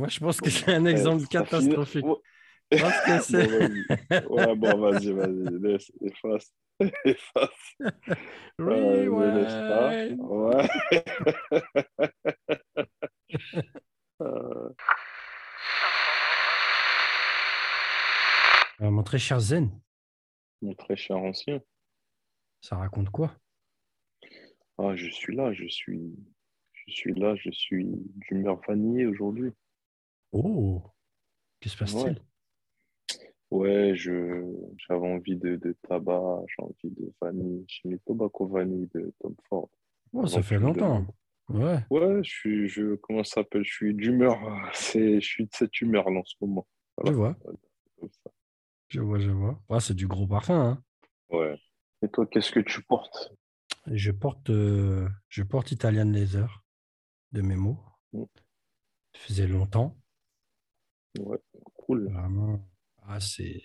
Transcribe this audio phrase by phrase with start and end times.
[0.00, 2.06] Moi, je pense que c'est un exemple catastrophique.
[2.06, 2.16] Ouais,
[2.72, 3.46] Je pense que c'est.
[4.24, 4.46] bon, vas-y.
[4.46, 6.54] Ouais, bon, vas-y, vas-y, laisse, efface.
[7.04, 7.76] Efface.
[8.58, 10.16] Rewind.
[10.16, 10.16] Ouais.
[14.22, 14.70] Euh,
[18.80, 19.68] Euh, mon très cher Zen,
[20.62, 21.60] mon très cher ancien.
[22.62, 23.34] ça raconte quoi?
[24.78, 26.16] Ah, je suis là, je suis,
[26.86, 27.86] je suis là, je suis
[28.16, 29.52] d'humeur vanillée aujourd'hui.
[30.32, 30.82] Oh,
[31.60, 32.20] que se passe-t-il
[33.50, 34.44] Ouais, je,
[34.76, 37.64] j'avais envie de, de tabac, j'ai envie de vanille.
[37.66, 39.68] J'ai mis Tobacco Vanille de Tom Ford.
[40.12, 41.04] Oh, ça fait longtemps.
[41.48, 43.64] Ouais, Ouais, je suis, je, comment ça s'appelle?
[43.64, 44.38] Je suis d'humeur,
[44.72, 46.66] c'est, je suis de cette humeur là en ce moment.
[47.04, 48.30] je vois, comme ça.
[48.88, 49.60] je vois, je vois.
[49.68, 50.54] Ouais, c'est du gros parfum.
[50.70, 50.84] hein.
[51.30, 51.56] Ouais.
[52.02, 53.32] Et toi, qu'est-ce que tu portes?
[53.86, 56.64] Je porte, euh, je porte Italian Leather
[57.32, 57.78] de Memo.
[58.12, 58.22] Mm.
[59.12, 59.96] Ça faisait longtemps.
[61.18, 61.38] Ouais,
[61.74, 62.12] cool.
[62.12, 62.64] Vraiment.
[63.06, 63.62] Ah, c'est.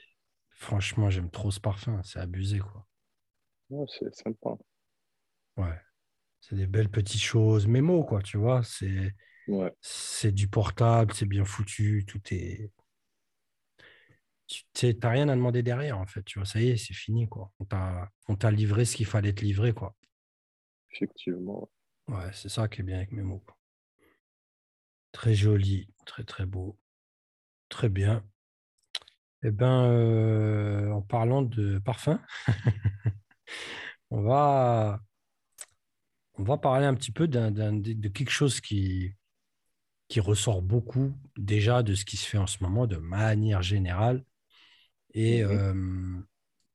[0.49, 2.01] Franchement, j'aime trop ce parfum.
[2.03, 2.87] C'est abusé, quoi.
[3.69, 4.57] Ouais, c'est sympa.
[5.57, 5.77] Ouais.
[6.41, 7.67] C'est des belles petites choses.
[7.67, 8.63] Memo, quoi, tu vois.
[8.63, 9.13] C'est.
[9.47, 12.71] Ouais, C'est du portable, c'est bien foutu, tout est.
[14.73, 16.23] Tu t'as rien à demander derrière, en fait.
[16.23, 17.51] Tu vois, ça y est, c'est fini, quoi.
[18.27, 19.95] On t'a livré ce qu'il fallait te livrer, quoi.
[20.91, 21.69] effectivement.
[22.07, 23.37] Ouais, c'est ça qui est bien avec Memo.
[23.45, 23.55] quoi.
[25.13, 26.77] Très joli, très très beau.
[27.75, 28.23] Très bien.
[29.43, 32.19] Eh ben, euh, en parlant de parfum,
[34.09, 34.99] on va,
[36.35, 39.13] on va parler un petit peu de de quelque chose qui,
[40.07, 44.23] qui ressort beaucoup déjà de ce qui se fait en ce moment de manière générale.
[45.13, 45.73] Et, euh,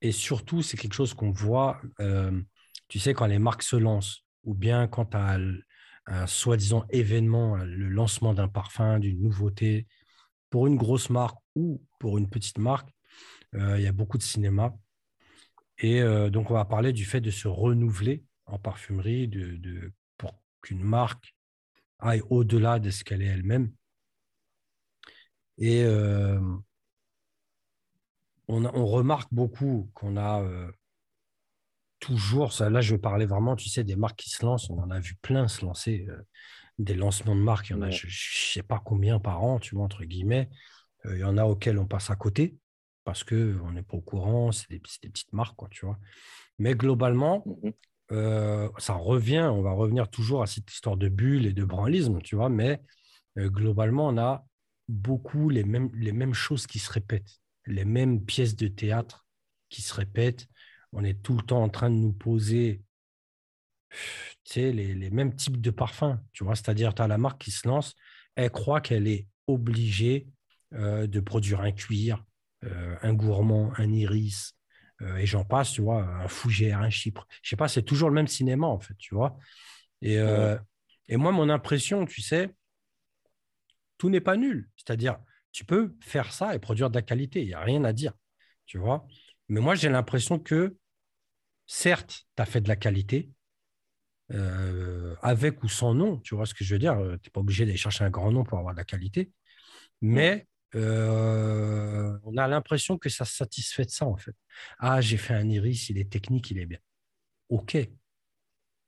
[0.00, 2.40] et surtout, c'est quelque chose qu'on voit, euh,
[2.88, 5.38] tu sais, quand les marques se lancent, ou bien quand tu as
[6.06, 9.86] un soi-disant événement, le lancement d'un parfum, d'une nouveauté,
[10.50, 12.90] pour une grosse marque ou pour une petite marque,
[13.54, 14.76] euh, il y a beaucoup de cinéma.
[15.78, 20.34] Et euh, donc, on va parler du fait de se renouveler en parfumerie, de, pour
[20.60, 21.34] qu'une marque
[22.00, 23.72] aille au-delà de ce qu'elle est elle-même.
[25.58, 26.40] Et euh,
[28.48, 30.42] on, remarque beaucoup qu'on a
[32.00, 34.90] toujours, là je vais parler vraiment, tu sais, des marques qui se lancent, on en
[34.90, 36.06] a vu plein se lancer,
[36.80, 37.92] des lancements de marques, il y en a, Ouais.
[37.92, 40.48] je ne sais pas combien par an, tu vois, entre guillemets.
[41.06, 42.56] Euh, il y en a auxquels on passe à côté
[43.04, 45.98] parce qu'on n'est pas au courant, c'est des, petites marques, quoi, tu vois.
[46.58, 47.72] Mais globalement, Mhm.
[48.12, 52.20] euh, ça revient, on va revenir toujours à cette histoire de bulle et de branlisme,
[52.22, 52.80] tu vois, mais
[53.38, 54.44] euh, globalement, on a
[54.88, 59.26] beaucoup les mêmes, les mêmes choses qui se répètent, les mêmes pièces de théâtre
[59.68, 60.46] qui se répètent.
[60.92, 62.82] On est tout le temps en train de nous poser
[64.44, 67.42] tu sais, les, les mêmes types de parfums, tu vois, c'est-à-dire, tu as la marque
[67.42, 67.94] qui se lance,
[68.36, 70.26] elle croit qu'elle est obligée
[70.74, 72.24] euh, de produire un cuir,
[72.64, 74.56] euh, un gourmand, un iris,
[75.02, 77.26] euh, et j'en passe, tu vois, un fougère, un chypre.
[77.42, 79.36] Je sais pas, c'est toujours le même cinéma, en fait, tu vois?
[80.02, 80.16] Et,
[81.08, 82.54] et moi, mon impression, tu sais,
[83.98, 84.70] tout n'est pas nul.
[84.76, 85.18] C'est-à-dire,
[85.52, 88.12] tu peux faire ça et produire de la qualité, il n'y a rien à dire,
[88.64, 89.06] tu vois?
[89.48, 90.76] Mais moi, j'ai l'impression que,
[91.66, 93.30] certes, tu as fait de la qualité,
[94.32, 96.96] euh, avec ou sans nom, tu vois ce que je veux dire.
[96.96, 99.30] Tu n'es pas obligé d'aller chercher un grand nom pour avoir de la qualité.
[100.00, 104.34] Mais euh, on a l'impression que ça se satisfait de ça, en fait.
[104.78, 106.78] Ah, j'ai fait un iris, il est technique, il est bien.
[107.48, 107.76] OK.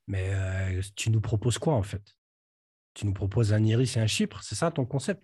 [0.06, 2.02] Mais euh, tu nous proposes quoi, en fait?
[2.94, 5.22] Tu nous proposes un iris et un chypre, c'est ça ton concept?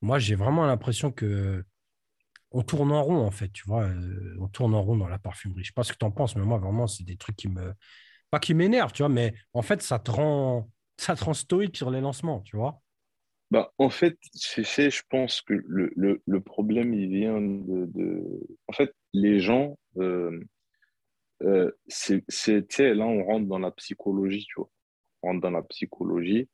[0.00, 1.64] Moi, j'ai vraiment l'impression que
[2.50, 3.84] on tourne en rond, en fait, tu vois.
[3.84, 5.62] euh, on tourne en rond dans la parfumerie.
[5.62, 7.48] Je sais pas ce que tu en penses, mais moi, vraiment, c'est des trucs qui
[7.48, 7.74] me...
[8.32, 11.76] Pas qui m'énervent, tu vois, mais en fait, ça te rend, ça te rend stoïque
[11.78, 12.82] sur les lancements, tu vois.
[13.52, 14.18] Bah, en fait,
[14.64, 18.40] sais, je pense que le, le, le problème, il vient de, de...
[18.66, 20.40] En fait, les gens, euh,
[21.42, 24.70] euh, c'est, c'est, là, on rentre dans la psychologie, tu vois.
[25.22, 26.48] On rentre dans la psychologie.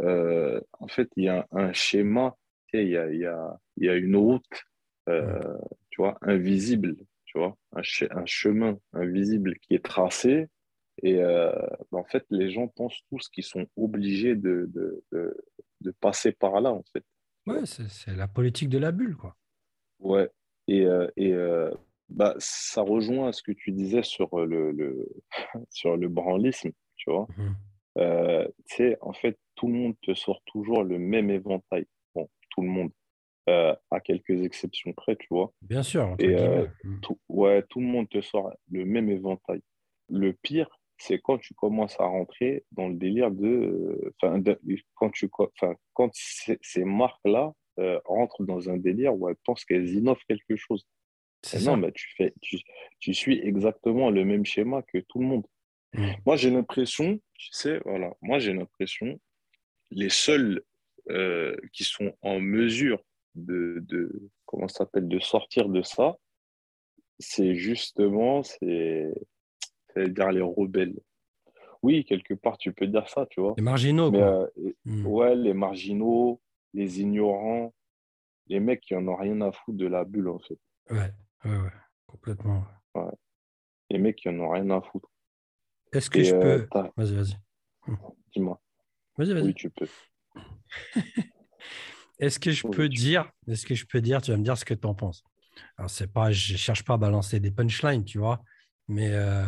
[0.00, 2.36] Euh, en fait, il y a un schéma,
[2.74, 4.64] il y a, y a, y a une route,
[5.08, 5.58] euh,
[5.90, 6.96] tu vois, invisible,
[7.26, 10.48] tu vois, un, che- un chemin invisible qui est tracé.
[11.02, 11.52] Et euh,
[11.90, 15.36] bah, en fait, les gens pensent tous qu'ils sont obligés de, de, de,
[15.80, 17.04] de passer par là, en fait.
[17.46, 19.36] Ouais, c'est la politique de la bulle, quoi.
[19.98, 20.30] Ouais.
[20.68, 21.70] Et, euh, et euh,
[22.08, 25.08] bah, ça rejoint ce que tu disais sur le, le,
[25.70, 27.26] sur le branlisme, tu vois.
[27.98, 31.86] Euh, tu sais, en fait, tout le monde te sort toujours le même éventail.
[32.14, 32.90] Bon, tout le monde,
[33.48, 35.52] euh, à quelques exceptions près, tu vois.
[35.62, 36.66] Bien sûr, Et, euh.
[36.84, 37.00] Mhm.
[37.00, 39.62] Tout, ouais, tout le monde te sort le même éventail.
[40.08, 44.12] Le pire, c'est quand tu commences à rentrer dans le délire de.
[44.20, 44.42] Enfin,
[44.94, 50.22] quand, tu, quand ces marques-là euh, rentrent dans un délire où elles pensent qu'elles innovent
[50.28, 50.86] quelque chose.
[51.64, 52.58] Non, mais tu, fais, tu,
[52.98, 55.46] tu, suis exactement le même schéma que tout le monde.
[56.26, 59.18] Moi, j'ai l'impression, tu sais, voilà, moi, j'ai l'impression,
[59.90, 60.62] les seuls
[61.08, 63.02] euh, qui sont en mesure
[63.34, 66.16] de, de comment s'appelle, de sortir de ça,
[67.18, 69.12] c'est justement, c'est
[69.94, 70.98] c'est-à-dire les rebelles.
[71.82, 73.54] Oui, quelque part, tu peux dire ça, tu vois.
[73.56, 74.50] Les marginaux, quoi.
[74.58, 75.06] Euh, hmm.
[75.06, 76.40] Ouais, les marginaux,
[76.74, 77.72] les ignorants,
[78.48, 80.58] les mecs qui en ont rien à foutre de la bulle, en fait.
[80.90, 81.12] Ouais,
[81.44, 81.72] ouais, ouais,
[82.06, 82.64] complètement.
[82.94, 83.04] Ouais.
[83.88, 85.10] Les mecs qui en ont rien à foutre.
[85.92, 86.90] Est-ce que je euh, peux.
[86.96, 87.36] Vas-y, vas-y.
[87.86, 87.96] Hmm.
[88.34, 88.60] Dis-moi.
[89.16, 89.44] Vas-y, vas-y.
[89.44, 89.88] Oui, tu peux.
[92.20, 94.66] Est-ce que je peux dire, est-ce que je peux dire, tu vas me dire ce
[94.66, 95.24] que tu en penses.
[95.78, 98.42] Alors, c'est pas, je cherche pas à balancer des punchlines, tu vois,
[98.88, 99.46] mais euh,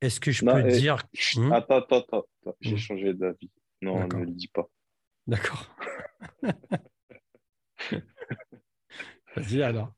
[0.00, 0.96] est-ce que je peux dire.
[1.36, 1.52] Hmm?
[1.52, 2.26] attends, attends, attends,
[2.60, 2.78] j'ai hmm.
[2.78, 3.50] changé d'avis.
[3.82, 4.68] Non, ne le dis pas.
[5.26, 5.74] D'accord.
[9.36, 9.92] vas-y alors.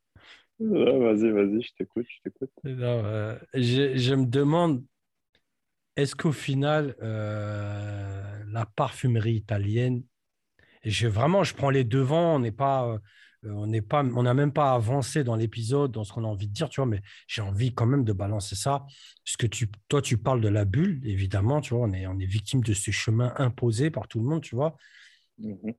[0.59, 2.51] vas-y, vas-y, je t'écoute, je t'écoute.
[2.65, 4.85] Euh, je, me demande,
[5.97, 10.03] est-ce qu'au final, euh, la parfumerie italienne,
[10.85, 12.99] je, vraiment, je prends les devants, on n'est pas, euh, euh,
[13.51, 16.49] on n'est pas, on n'a même pas avancé dans l'épisode, dans ce qu'on a envie
[16.49, 18.85] de dire, tu vois, mais j'ai envie quand même de balancer ça.
[19.25, 22.19] Parce que tu, toi, tu parles de la bulle, évidemment, tu vois, on est, on
[22.19, 24.77] est victime de ce chemin imposé par tout le monde, tu vois.
[25.39, 25.75] Mhm.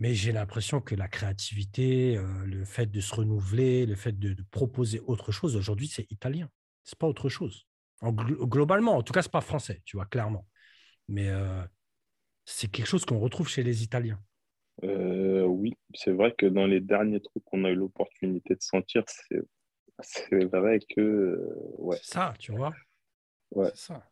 [0.00, 4.34] Mais j'ai l'impression que la créativité, euh, le fait de se renouveler, le fait de,
[4.50, 6.50] proposer autre chose, aujourd'hui, c'est italien.
[6.82, 7.66] C'est pas autre chose.
[8.02, 10.46] globalement, en tout cas, c'est pas français, tu vois, clairement.
[11.06, 11.62] Mais euh,
[12.44, 14.20] c'est quelque chose qu'on retrouve chez les Italiens.
[14.84, 19.04] Euh, oui, c'est vrai que dans les derniers trucs qu'on a eu l'opportunité de sentir,
[19.06, 21.00] c'est, vrai que.
[21.00, 21.98] Euh, ouais.
[22.02, 22.72] C'est ça, tu vois.
[23.52, 23.70] Ouais.
[23.74, 24.02] ça.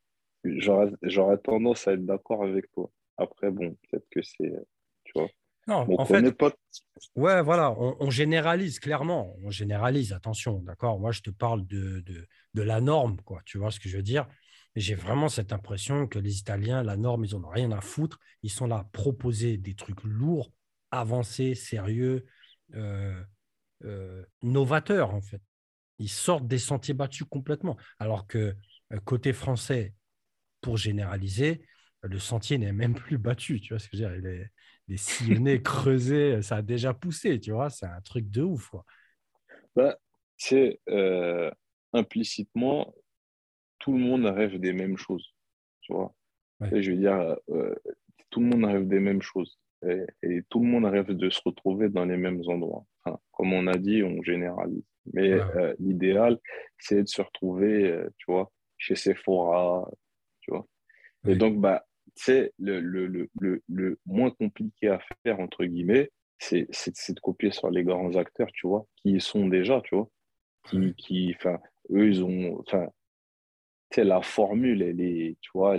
[0.44, 2.90] J'aurais, tendance à être d'accord avec toi.
[3.16, 4.52] Après, bon, peut-être que c'est.
[5.04, 5.28] Tu vois.
[5.66, 6.52] Non, en fait, pas...
[7.16, 12.26] ouais, voilà, on, généralise clairement, on généralise, attention, d'accord Moi, je te parle de, de,
[12.54, 14.26] de, la norme, quoi, tu vois ce que je veux dire
[14.76, 18.18] J'ai vraiment cette impression que les Italiens, la norme, ils n'en ont rien à foutre,
[18.42, 20.52] ils sont là à proposer des trucs lourds,
[20.90, 22.26] avancé, sérieux,
[22.74, 23.20] euh,
[23.84, 25.42] euh, novateur, en fait.
[25.98, 27.76] Ils sortent des sentiers battus complètement.
[27.98, 28.56] Alors que
[28.92, 29.94] euh, côté français,
[30.60, 31.66] pour généraliser,
[32.02, 33.60] le sentier n'est même plus battu.
[33.60, 34.30] Tu vois ce que je veux dire?
[34.30, 34.46] Les,
[34.86, 37.70] les sillonnés creusés, ça a déjà poussé, tu vois?
[37.70, 38.68] C'est un truc de ouf.
[38.68, 38.84] Quoi.
[39.74, 39.98] Bah,
[40.36, 40.80] c'est
[41.92, 42.94] implicitement,
[43.80, 45.34] tout le monde rêve des mêmes choses.
[45.80, 46.14] Tu vois
[46.60, 47.36] Je veux dire,
[48.30, 49.58] tout le monde rêve des mêmes choses
[50.22, 52.84] et, tout le monde rêve de se retrouver dans les mêmes endroits.
[53.32, 54.84] comme on a dit, on généralise.
[55.12, 56.38] Mais euh, l'idéal,
[56.78, 59.90] c'est de se retrouver, euh, tu vois, chez Sephora,
[60.40, 60.66] tu vois.
[61.26, 66.66] Et donc, bah, c'est le, le, le, le, moins compliqué à faire, entre guillemets, c'est
[66.68, 70.08] de copier sur les grands acteurs, tu vois, qui y sont déjà, tu vois.
[70.68, 71.34] Qui, qui,
[71.90, 72.88] eux, ils ont, enfin,
[73.96, 75.76] la formule, elle est, tu vois,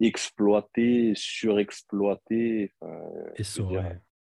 [0.00, 2.72] exploitée, surexploitée.
[3.36, 3.62] Et ça,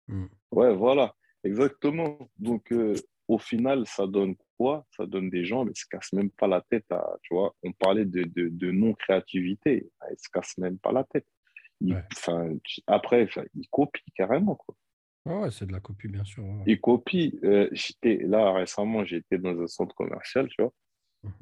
[0.08, 0.26] hmm.
[0.52, 0.74] ouais.
[0.74, 1.14] voilà,
[1.44, 2.18] exactement.
[2.38, 2.94] Donc, euh,
[3.28, 4.86] au final, ça donne quoi?
[4.90, 6.84] Ça donne des gens, mais ils se cassent même pas la tête.
[6.90, 11.04] À, tu vois, on parlait de, de, de non-créativité, ils se cassent même pas la
[11.04, 11.26] tête.
[11.80, 12.00] Ils,
[12.86, 14.76] après, ils copient carrément, quoi.
[15.24, 16.44] ouais, c'est de la copie, bien sûr.
[16.66, 17.32] Ils copient.
[17.42, 17.68] Euh,
[18.04, 20.72] là, récemment, été dans un centre commercial, tu vois.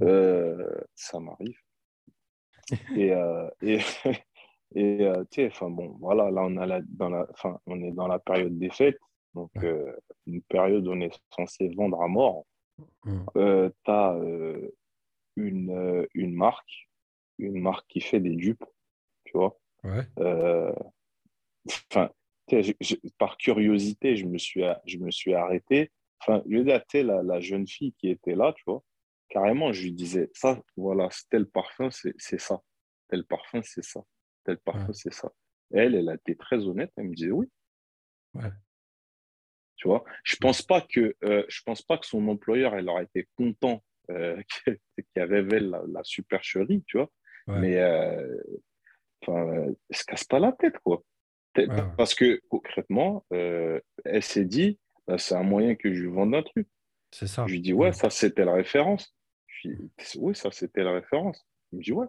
[0.02, 1.56] Euh, ça m'arrive.
[2.96, 3.78] et, euh, et,
[4.74, 7.26] et euh, tu sais, enfin bon, voilà, là on, a la, dans la,
[7.66, 9.00] on est dans la période des fêtes,
[9.34, 9.50] donc
[10.26, 12.46] une période où on est censé vendre à mort.
[13.04, 13.26] Mhm.
[13.84, 14.18] tu as
[15.36, 16.88] une, une marque,
[17.38, 18.64] une marque qui fait des dupes,
[19.24, 19.58] tu vois.
[19.84, 20.06] Ouais.
[21.90, 22.10] Enfin,
[23.18, 25.90] par curiosité, je me suis, je me suis arrêté.
[26.20, 28.82] Enfin, je veux dire, la, la jeune fille qui était là, tu vois,
[29.30, 32.60] carrément, je lui disais, ça, voilà, tel parfum, c'est ça.
[33.08, 34.00] Tel parfum, c'est ça.
[34.44, 35.32] Tel parfum, c'est ça.
[35.72, 37.48] elle, elle a été très honnête, elle me disait oui.
[38.34, 38.50] Ouais.
[39.76, 43.04] Tu vois, je pense pas que euh, je pense pas que son employeur, elle aurait
[43.04, 44.40] été content euh,
[45.14, 47.10] qu'elle révèle la, supercherie, tu vois.
[47.46, 48.36] Mais euh,
[49.22, 51.02] enfin, elle se casse pas la tête, quoi.
[51.96, 56.34] Parce que concrètement, euh, elle s'est dit, bah, c'est un moyen que je lui vende
[56.34, 56.68] un truc.
[57.10, 57.44] C'est ça.
[57.46, 59.16] Je lui dis, ouais, ça c'était la référence
[60.16, 61.46] oui, ça c'était la référence.
[61.72, 62.06] Il me dit, ouais,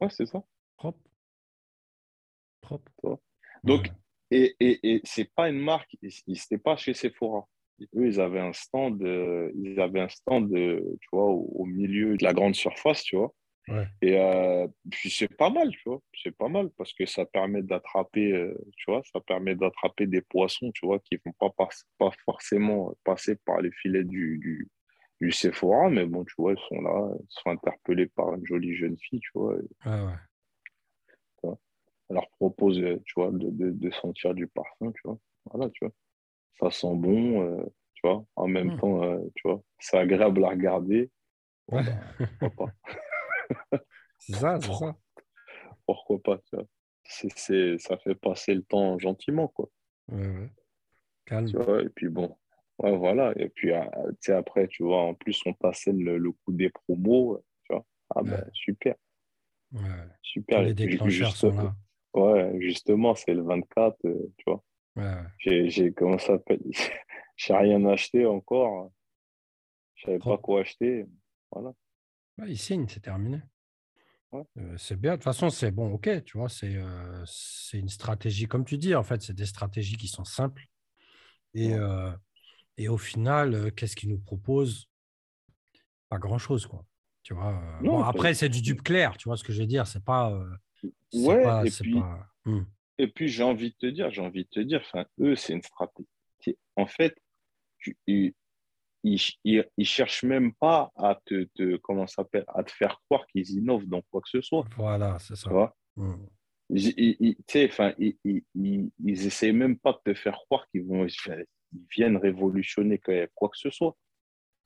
[0.00, 0.42] ouais, c'est ça.
[0.76, 0.98] Propre.
[2.60, 3.20] Propre.
[3.64, 3.90] Donc,
[4.30, 7.48] et, et, et c'est pas une marque, c'était pas chez Sephora.
[7.94, 9.00] Eux, ils avaient un stand,
[9.54, 13.32] ils avaient un stand, de, tu vois, au, milieu de la grande surface, tu vois.
[14.00, 16.00] Et euh, puis c'est pas mal, tu vois.
[16.14, 20.22] C'est pas mal parce que ça permet d'attraper, euh, tu vois, ça permet d'attraper des
[20.22, 24.68] poissons, tu vois, qui vont pas, pas forcément passer par les filets du, du,
[25.20, 28.74] du, Sephora, mais bon, tu vois, ils sont là, ils sont interpellés par une jolie
[28.74, 29.56] jeune fille, tu vois.
[32.10, 35.18] Elle leur propose, tu vois, de, de, de, sentir du parfum, tu vois.
[35.52, 35.92] Voilà, tu vois.
[36.58, 37.62] Ça sent bon, euh,
[37.94, 38.24] tu vois.
[38.34, 38.78] En même hmm.
[38.78, 41.10] temps, tu vois, c'est agréable à regarder.
[41.68, 42.72] Bon, bah, pas?
[44.18, 44.96] c'est ça, c'est ça.
[45.86, 46.64] Pourquoi pas, tu vois?
[47.04, 49.68] C'est, ça fait passer le temps gentiment, quoi.
[50.08, 50.50] Ouais,
[51.24, 51.50] Calme.
[51.50, 52.36] Tu vois, et puis bon,
[52.78, 53.32] ouais, voilà.
[53.36, 56.52] Et puis, ah, tu sais, après, tu vois, en plus, on passait le, le coup
[56.52, 57.84] des promos, tu vois.
[58.14, 58.94] Ah ben, super.
[59.72, 59.80] Ouais.
[60.22, 60.62] Super.
[60.62, 61.74] les déclencheurs sont là.
[62.14, 64.64] Ouais, justement, c'est le 24, euh, tu vois.
[64.96, 65.68] Ouais.
[65.68, 66.62] J'ai, comment ça s'appelle?
[67.36, 68.90] J'ai rien acheté encore.
[69.94, 71.06] Je savais pas quoi acheter.
[71.52, 71.72] Voilà.
[72.36, 73.40] Bah, il signe, c'est terminé.
[74.34, 75.12] Euh, c'est bien.
[75.12, 78.76] De toute façon, c'est bon, ok, tu vois, c'est euh, c'est une stratégie, comme tu
[78.76, 80.64] dis, en fait, c'est des stratégies qui sont simples.
[81.54, 82.10] Et, euh,
[82.78, 84.88] et au final, qu'est-ce qu'ils nous proposent?
[86.08, 86.84] Pas grand-chose, quoi.
[87.22, 87.60] Tu vois.
[87.82, 89.86] bon, après, c'est du dupe clair, tu vois ce que je veux dire.
[89.86, 90.32] C'est pas.
[91.12, 92.00] ouais, et, puis,
[92.46, 92.64] hmm.
[92.96, 94.80] et puis, j'ai envie de te dire, j'ai envie de te dire,
[95.20, 96.08] eux, c'est une stratégie.
[96.76, 97.14] En fait,
[97.78, 98.32] tu, ils,
[99.02, 103.86] ils, cherchent même pas à te, te comment s'appelle à te faire croire qu'ils innovent
[103.86, 104.64] dans quoi que ce soit.
[104.76, 105.48] Voilà, c'est ça.
[105.48, 105.76] Tu vois?
[105.96, 106.14] Mmh.
[106.70, 111.10] ils, enfin, ils, ils, ils essaient même pas de te faire croire qu'ils vont ils
[111.90, 113.00] viennent révolutionner
[113.34, 113.96] quoi que ce soit.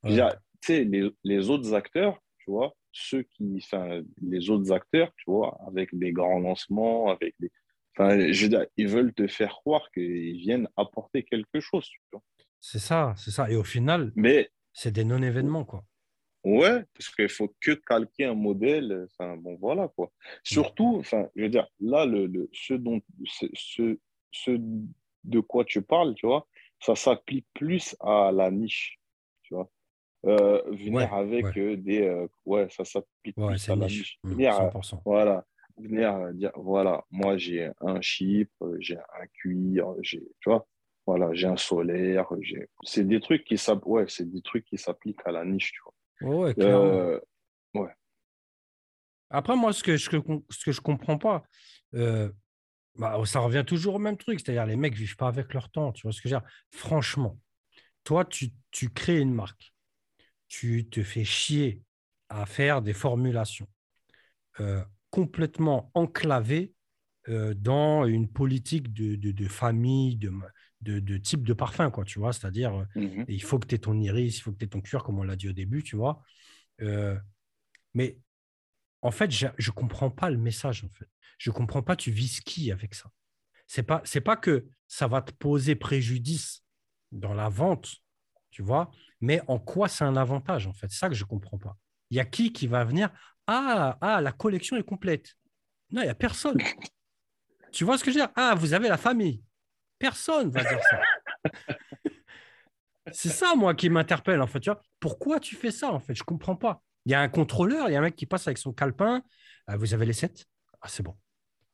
[0.05, 0.19] Tu
[0.61, 3.65] sais, les, les, autres acteurs, tu vois, ceux qui,
[4.23, 7.51] les autres acteurs, tu vois, avec des grands lancements, avec des,
[7.99, 11.89] je veux dire, ils veulent te faire croire qu'ils viennent apporter quelque chose.
[12.61, 13.51] C'est ça, c'est ça.
[13.51, 14.13] Et au final,
[14.73, 15.85] c'est des non-événements, quoi.
[16.45, 19.07] Ouais, parce qu'il faut que calquer un modèle.
[19.11, 20.11] Enfin, bon, voilà, quoi.
[20.43, 23.99] Surtout, enfin, je veux dire, là, le, le ce, dont, ce,
[24.33, 24.61] ce
[25.25, 26.49] de quoi tu parles, tu vois,
[26.83, 28.99] ça s'applique plus à la niche,
[29.43, 29.71] tu vois.
[30.25, 32.03] Euh, venir avec euh, des...
[32.03, 34.19] Euh, ouais, ça s'applique plus à la niche.
[34.23, 35.01] Mmh, venir, 100%.
[35.05, 35.45] voilà,
[35.77, 40.67] venir dire, voilà, moi, j'ai un chip, j'ai un cuir, j'ai, tu vois,
[41.07, 42.69] voilà, j'ai un solaire, j'ai...
[42.85, 46.37] c'est des trucs qui ouais, c'est des trucs qui s'appliquent à la niche, tu vois.
[46.37, 47.19] Ouais, euh,
[47.75, 47.91] ouais.
[49.31, 51.43] Après, moi, ce que, que, ce que je comprends pas,
[51.95, 52.31] euh,
[52.97, 55.93] bah, ça revient toujours au même truc, c'est-à-dire les mecs vivent pas avec leur temps,
[55.93, 56.49] tu vois ce que je veux dire?
[56.71, 57.39] Franchement,
[58.05, 59.75] toi, tu, tu crées une marque,
[60.49, 61.83] tu te fais chier
[62.29, 63.69] à faire des formulations
[64.61, 66.75] euh, complètement enclavées
[67.55, 70.33] dans une politique de, de, de famille, de,
[70.81, 72.33] de, type de parfum, quoi, tu vois?
[72.33, 74.69] C'est-à-dire, euh, mmh il faut que tu aies ton iris, il faut que tu aies
[74.69, 76.23] ton cuir, comme on l'a dit au début, tu vois?
[76.81, 77.17] Euh,
[77.95, 78.19] mais
[79.03, 81.09] en fait, je ne comprends pas le message, en fait.
[81.39, 83.11] Je ne comprends pas, tu vises qui avec ça?
[83.67, 86.65] C'est pas, c'est pas que ça va te poser préjudice
[87.11, 87.97] dans la vente,
[88.51, 88.91] tu vois,
[89.21, 90.89] mais en quoi c'est un avantage, en fait?
[90.89, 91.77] C'est ça que je ne comprends pas.
[92.11, 93.11] Il y a qui qui va venir
[93.47, 95.35] ah, ah, la collection est complète.
[95.91, 96.59] Non, il n'y a personne.
[97.73, 99.43] tu vois ce que je veux dire Ah, vous avez la famille.
[99.99, 101.01] Personne va dire ça.
[103.13, 104.61] c'est ça, moi, qui m'interpelle, en fait.
[104.61, 106.15] Tu vois, pourquoi tu fais ça, en fait?
[106.15, 106.83] Je comprends pas.
[107.05, 109.23] Il y a un contrôleur, il y a un mec qui passe avec son calepin.
[109.67, 110.47] Ah, vous avez les 7
[110.81, 111.17] Ah, c'est bon.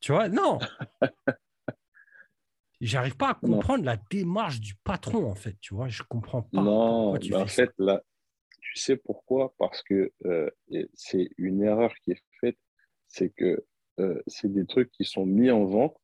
[0.00, 0.58] Tu vois, non.
[2.80, 5.56] J'arrive pas à comprendre la démarche du patron, en fait.
[5.61, 6.62] Tu vois, je comprends pas.
[6.62, 8.02] Non, tu en fait, là,
[8.61, 9.52] tu sais pourquoi?
[9.58, 10.49] Parce que euh,
[10.94, 12.58] c'est une erreur qui est faite.
[13.08, 13.64] C'est que
[13.99, 15.97] euh, c'est des trucs qui sont mis en vente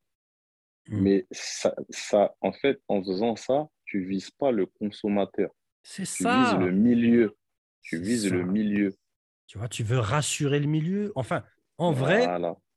[0.87, 1.01] Mm.
[1.01, 5.51] Mais ça, ça, en fait, en faisant ça, tu vises pas le consommateur.
[5.83, 6.29] C'est ça.
[6.29, 7.37] Tu vises le milieu.
[7.81, 8.95] Tu vises le milieu.
[9.47, 11.11] Tu vois, tu veux rassurer le milieu.
[11.15, 11.43] Enfin,
[11.77, 12.27] en vrai,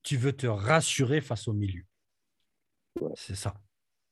[0.02, 1.84] tu veux te rassurer face au milieu.
[3.14, 3.54] C'est ça.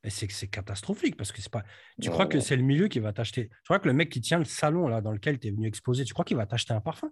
[0.04, 1.64] Et c'est c'est catastrophique parce que c'est pas.
[2.00, 3.48] Tu crois que c'est le milieu qui va t'acheter.
[3.48, 5.66] Tu crois que le mec qui tient le salon là dans lequel tu es venu
[5.66, 7.10] exposer, tu crois qu'il va t'acheter un parfum?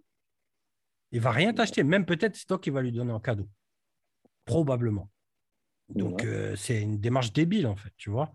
[1.10, 1.82] Il va rien t'acheter.
[1.82, 3.48] Même peut-être c'est toi qui va lui donner en cadeau.
[4.44, 5.10] Probablement.
[5.88, 8.32] Donc, euh, c'est une démarche débile, en fait, tu vois.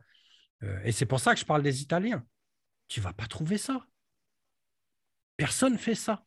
[0.64, 2.26] Euh, et c'est pour ça que je parle des Italiens.
[2.88, 3.86] Tu vas pas trouver ça.
[5.38, 6.26] Personne fait ça.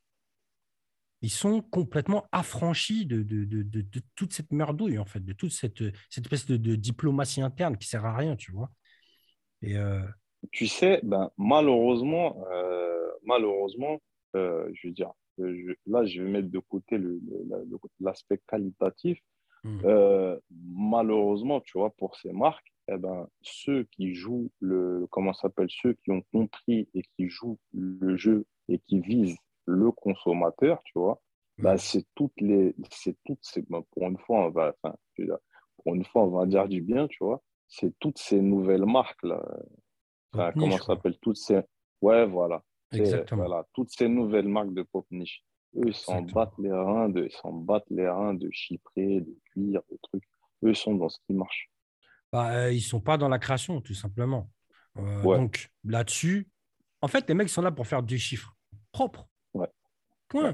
[1.22, 5.52] Ils sont complètement affranchis de, de, de, de toute cette merdouille, en fait, de toute
[5.52, 8.70] cette, cette espèce de, diplomatie interne qui sert à rien, tu vois.
[9.62, 10.02] Et euh,
[10.50, 12.44] Tu sais, ben, malheureusement,
[13.24, 14.00] malheureusement
[14.34, 15.12] je veux dire,
[15.86, 16.98] là, je vais mettre de côté
[18.00, 19.18] l'aspect qualitatif.
[19.64, 19.80] Hmm.
[19.84, 20.38] Euh,
[20.74, 25.92] malheureusement, tu vois, pour ces marques, eh ben, ceux qui jouent le, comment s'appelle, ceux
[25.92, 31.20] qui ont compris et qui jouent le jeu et qui visent le consommateur, tu vois,
[31.58, 32.74] bah, c'est toutes les.
[32.90, 34.74] C'est toutes ces, bah, pour une fois, on va.
[34.82, 34.96] Enfin,
[35.76, 37.42] pour une fois, on va dire du bien, tu vois.
[37.68, 39.42] C'est toutes ces nouvelles marques, là.
[40.32, 41.16] comment ça s'appelle?
[41.20, 41.60] Toutes ces.
[42.00, 42.62] Ouais, voilà.
[42.92, 43.44] Exactement.
[43.46, 45.42] Voilà, toutes ces nouvelles marques de pop niche.
[45.76, 49.38] Eux, ils s'en battent les reins de, ils s'en battent les reins de chypré, de
[49.52, 50.24] cuir, de trucs.
[50.64, 51.70] Eux, ils sont dans ce qui marche.
[52.30, 54.50] Bah, euh, ils ne sont pas dans la création, tout simplement.
[54.98, 56.48] Euh, donc, là-dessus,
[57.00, 58.54] en fait, les mecs sont là pour faire du chiffre
[58.90, 59.28] propre.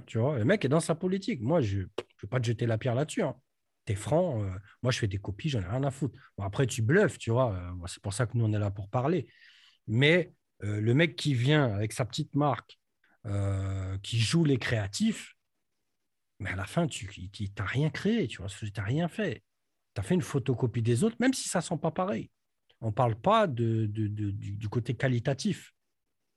[0.07, 0.39] Tu vois.
[0.39, 1.41] Le mec est dans sa politique.
[1.41, 1.85] Moi, je ne
[2.23, 3.23] vais pas te jeter la pierre là-dessus.
[3.23, 3.37] Hein.
[3.87, 4.43] Tu es franc.
[4.43, 4.51] Euh,
[4.83, 6.19] moi, je fais des copies, j'en ai rien à foutre.
[6.39, 7.59] Après, tu bluffes, tu vois.
[7.87, 9.29] c'est pour ça que nous, on est là pour parler.
[9.87, 12.79] Mais le mec qui vient avec sa petite marque,
[14.03, 15.35] qui joue les créatifs,
[16.41, 17.09] mais à la fin, tu
[17.57, 18.49] n'as rien créé, tu vois.
[18.49, 19.43] Tu n'as rien fait
[19.99, 22.31] tu as fait une photocopie des autres, même si ça ne sent pas pareil.
[22.81, 25.75] On ne parle pas de, du, côté qualitatif.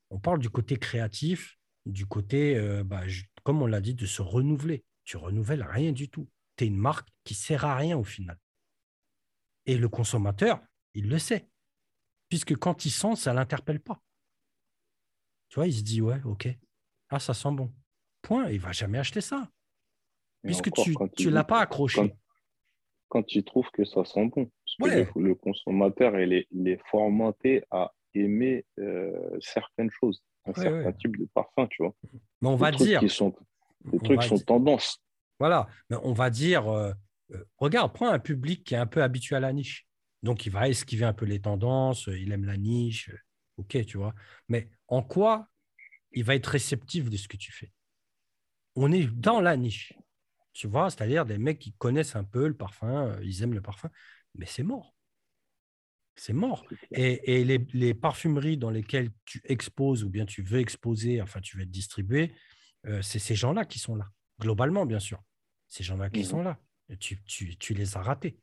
[0.10, 3.07] On parle du côté créatif, du côté, euh, bah,
[3.43, 4.83] comme on l'a dit, de se renouveler.
[5.03, 6.29] Tu renouvelles rien du tout.
[6.57, 8.38] Tu es une marque qui ne sert à rien au final.
[9.65, 10.62] Et le consommateur,
[10.93, 11.48] il le sait.
[12.29, 14.01] Puisque quand il sent, ça ne l'interpelle pas.
[15.50, 16.48] Tu vois, il se dit, ouais, ok,
[17.10, 17.74] ah, ça sent bon.
[18.21, 19.50] Point, il ne va jamais acheter ça.
[20.43, 20.95] Puisque tu
[21.27, 22.13] ne l'as pas accroché
[23.12, 24.50] quand tu trouves que ça sent bon.
[24.79, 30.53] Parce que le, consommateur, il est, il est, formaté à aimer euh, certaines choses, un
[30.53, 31.95] certain type de parfum, tu vois.
[32.41, 33.01] Mais on va dire.
[33.10, 33.33] sont,
[33.91, 35.01] les trucs sont tendances.
[35.39, 36.91] Voilà, mais on va dire, euh,
[37.31, 39.88] euh, regarde, prends un public qui est un peu habitué à la niche.
[40.21, 43.10] Donc, il va esquiver un peu les tendances, il aime la niche,
[43.57, 44.13] ok, tu vois.
[44.50, 45.48] Mais en quoi
[46.12, 47.71] il va être réceptif de ce que tu fais?
[48.75, 49.93] On est dans la niche.
[50.53, 53.62] Tu vois, c'est-à-dire des mecs qui connaissent un peu le parfum, euh, ils aiment le
[53.62, 53.89] parfum,
[54.36, 54.93] mais c'est mort.
[56.22, 56.63] C'est mort.
[56.92, 61.63] Et, les, parfumeries dans lesquelles tu exposes ou bien tu veux exposer, enfin tu veux
[61.63, 62.32] être distribué,
[62.86, 64.08] euh, c'est ces gens-là qui sont là.
[64.40, 65.20] Globalement, bien sûr.
[65.68, 66.60] Ces gens-là qui mmh sont là.
[67.00, 68.38] tu, tu, les as ratés.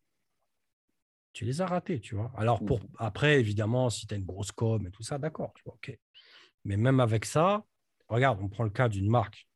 [1.32, 2.32] Tu les as ratés, tu vois.
[2.36, 5.52] Alors, pour, mmh après, évidemment, si tu as une grosse com et tout ça, d'accord,
[5.54, 5.96] tu vois, ok.
[6.64, 7.64] Mais même avec ça,
[8.08, 9.46] regarde, on prend le cas d'une marque.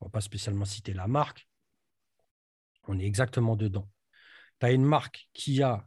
[0.00, 1.46] On ne va pas spécialement citer la marque,
[2.88, 3.90] on est exactement dedans.
[4.58, 5.86] Tu as une marque qui a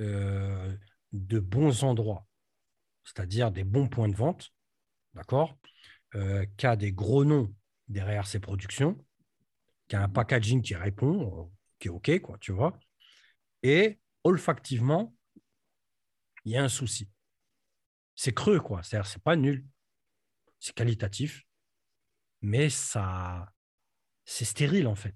[0.00, 0.74] euh,
[1.12, 2.26] de bons endroits,
[3.04, 4.52] c'est-à-dire des bons points de vente,
[5.14, 5.56] d'accord
[6.14, 7.54] euh, Qui a des gros noms
[7.88, 8.98] derrière ses productions,
[9.88, 12.78] qui a un packaging qui répond, qui est OK, quoi, tu vois
[13.62, 15.14] Et olfactivement,
[16.44, 17.08] il y a un souci.
[18.14, 18.82] C'est creux, quoi.
[18.82, 19.66] C'est-à-dire, c'est pas nul.
[20.60, 21.44] C'est qualitatif,
[22.40, 23.52] mais ça,
[24.24, 25.14] c'est stérile, en fait.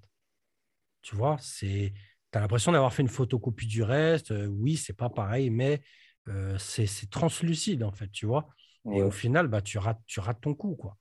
[1.02, 1.94] Tu vois, c'est,
[2.36, 4.30] tu as l'impression d'avoir fait une photocopie du reste.
[4.30, 5.80] Euh, oui, c'est pas pareil, mais
[6.28, 8.48] euh, c'est, translucide, en fait, tu vois.
[8.92, 10.96] Et au final, bah, tu, rates, tu rates ton coup, quoi.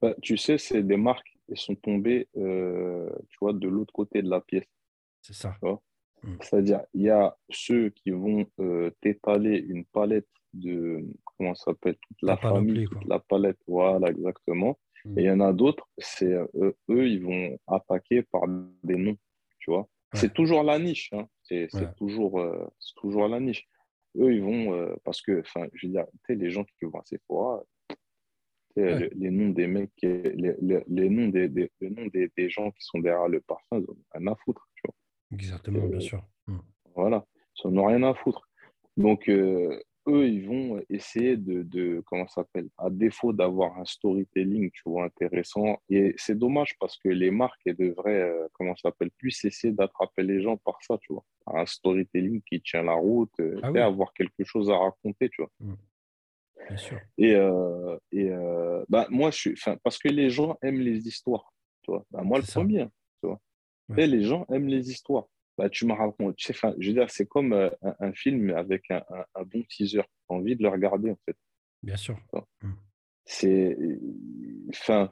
[0.00, 4.22] Bah, tu sais, c'est des marques qui sont tombées, euh, tu vois, de l'autre côté
[4.22, 4.66] de la pièce.
[5.22, 5.56] C'est ça.
[5.62, 6.36] Mmh.
[6.40, 8.46] C'est-à-dire, il y a ceux qui vont
[9.00, 14.78] t'étaler une palette de, comment ça s'appelle, toute la, famille, toute la palette, voilà, exactement.
[15.04, 15.18] Mm.
[15.18, 18.42] Et il y en a d'autres, c'est eux, eux, ils vont attaquer par
[18.84, 19.16] des noms,
[19.58, 19.88] tu vois?
[20.14, 21.26] C'est toujours la niche, hein.
[21.42, 23.66] c'est toujours, euh, toujours la niche.
[24.16, 27.04] Eux, ils vont, euh, parce que, enfin, je veux dire, les gens qui vont à
[27.04, 27.62] Sephora,
[28.76, 32.48] les, les, noms des mecs, les, les, les noms, des, des, les noms des, des,
[32.48, 34.94] gens qui sont derrière le parfum, ils n'ont rien à foutre, tu vois.
[35.32, 36.22] Exactement, bien sûr.
[36.46, 36.58] Mm.
[36.94, 37.26] Voilà,
[37.64, 38.48] ils n'en ont rien à foutre.
[38.96, 43.84] Donc, euh, eux, ils vont essayer de, de comment ça s'appelle, à défaut d'avoir un
[43.84, 45.78] storytelling, tu vois, intéressant.
[45.88, 49.72] Et c'est dommage parce que les marques, elles devraient, euh, comment ça s'appelle, plus essayer
[49.72, 51.24] d'attraper les gens par ça, tu vois.
[51.46, 55.42] Un storytelling qui tient la route, euh, ah et avoir quelque chose à raconter, tu
[55.42, 55.50] vois.
[55.60, 55.74] Mmh.
[56.68, 56.98] Bien sûr.
[57.18, 58.30] Et, euh, et
[58.88, 62.04] bah, moi, je suis, parce que les gens aiment les histoires, tu vois.
[62.10, 62.86] Bah, moi, le premier,
[63.20, 63.40] tu vois.
[63.96, 65.26] Et les gens aiment les histoires
[65.62, 66.34] bah, tu me racontes.
[66.34, 67.70] Tu sais, je veux dire, c'est comme euh,
[68.00, 69.04] un, film avec un,
[69.36, 70.02] un, bon teaser.
[70.02, 71.36] Tu as envie de le regarder, en fait.
[71.84, 72.18] Bien sûr.
[72.62, 72.72] Mm.
[73.24, 73.78] C'est.
[74.70, 75.10] Enfin.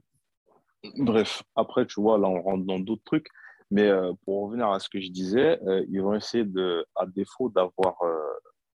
[0.96, 3.28] Bref, après, tu vois, là, on rentre dans d'autres trucs.
[3.70, 7.06] Mais euh, pour revenir à ce que je disais, euh, ils vont essayer de, à
[7.06, 7.96] défaut d'avoir,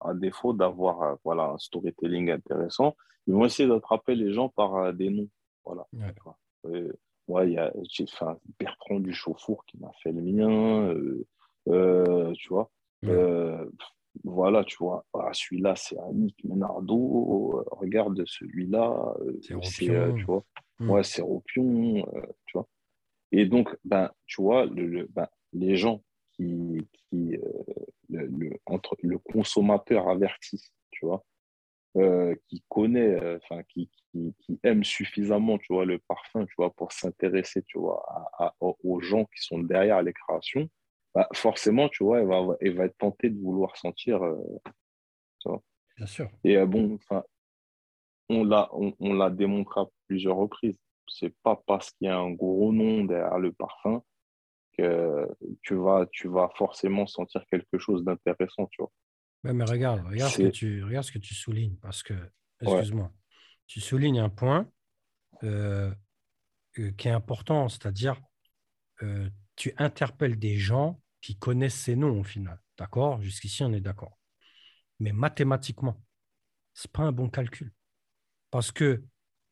[0.02, 5.10] à défaut d'avoir, voilà, un storytelling intéressant, ils vont essayer d'attraper les gens par des
[5.10, 5.30] noms.
[5.64, 5.88] Voilà.
[6.66, 7.48] Ouais.
[7.48, 7.72] il y a
[8.60, 10.90] Bertrand du Chauffour qui m'a fait le mien.
[10.90, 11.26] Euh,
[11.66, 12.70] tu vois.
[13.06, 13.66] Euh,
[14.24, 19.16] voilà, tu vois, ah, celui-là, c'est Annick Menardo, euh, regarde celui-là,
[19.64, 20.44] c'est, tu vois,
[20.80, 20.90] hmm.
[20.90, 22.06] ouais, c'est Ropion,
[22.46, 22.68] tu vois.
[23.32, 27.38] Et donc, ben, tu vois, le, ben, les gens qui, qui
[28.10, 31.24] le, entre le consommateur averti, tu vois,
[31.98, 36.54] euh, qui connaît, euh, enfin, qui, qui, qui, aime suffisamment, tu vois, le parfum, tu
[36.58, 38.02] vois, pour s'intéresser, tu vois,
[38.38, 40.70] à, aux gens qui sont derrière les créations,
[41.14, 44.38] bah, forcément, tu vois, elle va, elle va être tentée de vouloir sentir, euh,
[45.40, 45.62] tu vois.
[45.98, 46.30] Bien sûr.
[46.44, 47.24] Et bon, enfin,
[48.30, 50.80] on l'a, on, on l'a démontré à plusieurs reprises.
[51.08, 54.02] C'est pas parce qu'il y a un gros nom derrière le parfum
[54.78, 55.28] que
[55.64, 59.54] tu vas, tu vas forcément sentir quelque chose d'intéressant, tu vois.
[59.54, 62.14] mais regarde, regarde ce, que tu, regarde ce que tu soulignes, parce que,
[62.62, 63.12] excuse-moi,
[63.68, 64.70] tu soulignes un point
[65.44, 65.94] euh,
[66.80, 68.22] euh, qui est important, c'est-à-dire
[69.04, 69.30] euh,
[69.62, 72.60] tu interpelles des gens qui connaissent ces noms au final.
[72.80, 73.22] D'accord?
[73.22, 74.18] Jusqu'ici, on est d'accord.
[75.00, 76.04] Mais mathématiquement,
[76.74, 77.72] ce n'est pas un bon calcul.
[78.50, 79.04] Parce que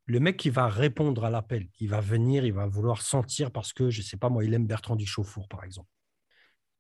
[0.06, 3.72] le mec qui va répondre à l'appel, il va venir, il va vouloir sentir parce
[3.72, 5.91] que, je ne sais pas moi, il aime Bertrand Duchaufour, par exemple.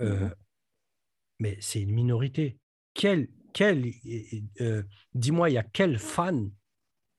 [0.01, 0.35] Euh, mhm.
[1.37, 2.57] Mais c'est une minorité.
[2.95, 3.93] Quel, quel,
[4.59, 4.81] euh,
[5.13, 6.51] dis-moi, il y a quel fan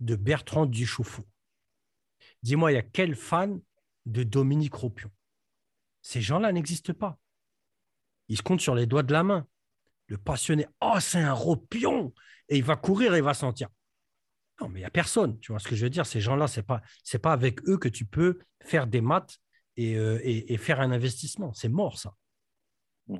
[0.00, 1.26] de Bertrand Duchaufour
[2.42, 3.60] Dis-moi, il y a quel fan
[4.06, 5.12] de Dominique Ropion?
[6.02, 7.18] Ces gens-là n'existent pas.
[8.28, 9.46] Ils se comptent sur les doigts de la main.
[10.06, 12.12] Le passionné, oh, c'est un Ropion
[12.48, 13.68] Et il va courir et il va sentir.
[14.60, 15.38] Non, mais il n'y a personne.
[15.40, 16.06] Tu vois ce que je veux dire?
[16.06, 16.82] Ces gens-là, ce n'est pas,
[17.22, 19.38] pas avec eux que tu peux faire des maths
[19.76, 21.52] et, euh, et, faire un investissement.
[21.54, 22.14] C'est mort, ça.
[23.08, 23.18] Mmh.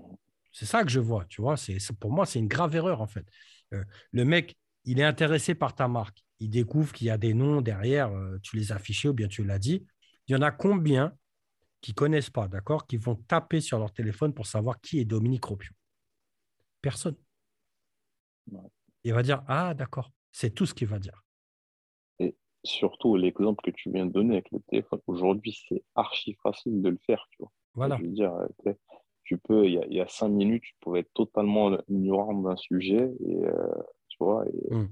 [0.53, 1.25] C'est ça que je vois.
[1.27, 1.57] Tu vois?
[1.57, 3.27] C'est, Pour moi, c'est une grave erreur, en fait.
[3.73, 6.25] Euh, le mec, il est intéressé par ta marque.
[6.41, 8.11] Il découvre qu'il y a des noms derrière.
[8.11, 9.87] Euh, tu les as affichés ou bien tu l'as dit.
[10.27, 11.15] Il y en a combien
[11.81, 15.05] qui ne connaissent pas, d'accord Qui vont taper sur leur téléphone pour savoir qui est
[15.05, 15.75] Dominique Ropion
[16.83, 17.17] Personne.
[19.05, 20.13] Il va dire Ah, d'accord.
[20.33, 21.23] C'est tout ce qu'il va dire
[22.65, 26.89] surtout l'exemple que tu viens de donner avec le téléphone, aujourd'hui, c'est archi facile de
[26.89, 27.53] le faire, tu vois.
[27.75, 27.97] Voilà.
[27.97, 28.33] Je veux dire,
[29.25, 33.45] tu peux, il y, a, cinq minutes, tu pouvais être totalement ignorant d'un sujet et,
[33.45, 33.73] euh,
[34.09, 34.89] tu vois, et, hmm.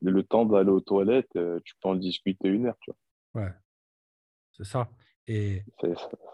[0.00, 2.90] le temps d'aller aux toilettes, euh, tu peux en discuter une heure, tu
[3.34, 3.42] vois.
[3.42, 3.52] Ouais,
[4.52, 4.88] c'est ça.
[5.28, 5.62] Et,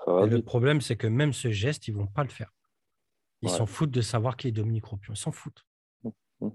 [0.07, 2.53] le problème, c'est que même ce geste, ils vont pas le faire.
[3.42, 5.14] Ils s'en foutent de savoir qui est Dominique Ropion.
[5.14, 5.64] Ils s'en foutent.
[6.03, 6.51] Mmh, mmh.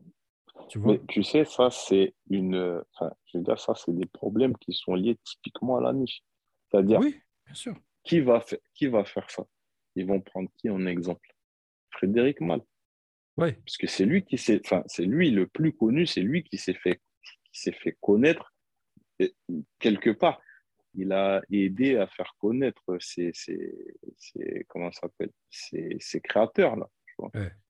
[0.69, 2.83] Tu Mais tu sais, ça, c'est une.
[2.93, 6.23] Enfin, je veux dire, ça, c'est des problèmes qui sont liés typiquement à la niche.
[6.69, 7.75] C'est-à-dire, oui, bien sûr.
[8.03, 9.45] Qui va, faire, qui va faire ça?
[9.95, 11.35] Ils vont prendre qui en exemple?
[11.91, 12.61] Frédéric Mal.
[13.37, 13.53] Oui.
[13.53, 14.61] Parce que c'est lui qui s'est.
[14.65, 17.01] Enfin, c'est lui le plus connu, c'est lui qui s'est fait,
[17.51, 18.53] qui fait connaître.
[19.79, 20.41] Quelque part,
[20.95, 23.73] il a aidé à faire connaître ses, ses,
[24.17, 26.87] ses comment ça s'appelle ses, créateurs là.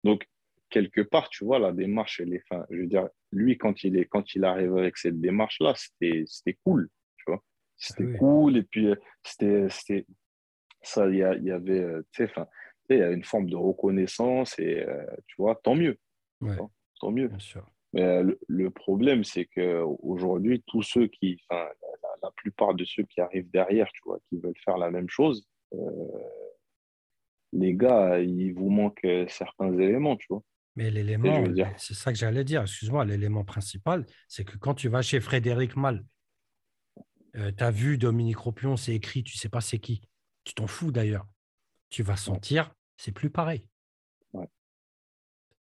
[0.03, 0.27] Donc
[0.73, 3.95] quelque part, tu vois, la démarche, elle est, fin, je veux dire, lui, quand il,
[3.95, 7.43] est, quand il arrive avec cette démarche-là, c'était cool, tu vois.
[7.77, 10.05] C'était cool, et puis, euh, c'était,
[10.81, 12.33] ça, il y, y, avait, euh, tu sais,
[12.89, 15.99] il y a une forme de reconnaissance, et euh, tu vois, tant mieux.
[16.99, 17.27] tant mieux.
[17.27, 17.69] Bien sûr.
[17.93, 21.39] Mais le, problème, c'est qu'aujourd'hui, tous ceux qui,
[22.21, 25.47] la, plupart de ceux qui arrivent derrière, tu vois, qui veulent faire la même chose,
[27.51, 30.43] les gars, il vous manque certains éléments, tu vois.
[30.75, 31.43] Mais l'élément,
[31.77, 35.75] c'est ça que j'allais dire, excuse-moi, l'élément principal, c'est que quand tu vas chez Frédéric
[35.75, 36.03] Mal,
[37.35, 40.01] euh, tu as vu Dominique Ropion, c'est écrit, tu sais pas c'est qui.
[40.43, 41.27] Tu t'en fous d'ailleurs.
[41.89, 43.67] Tu vas sentir, c'est plus pareil.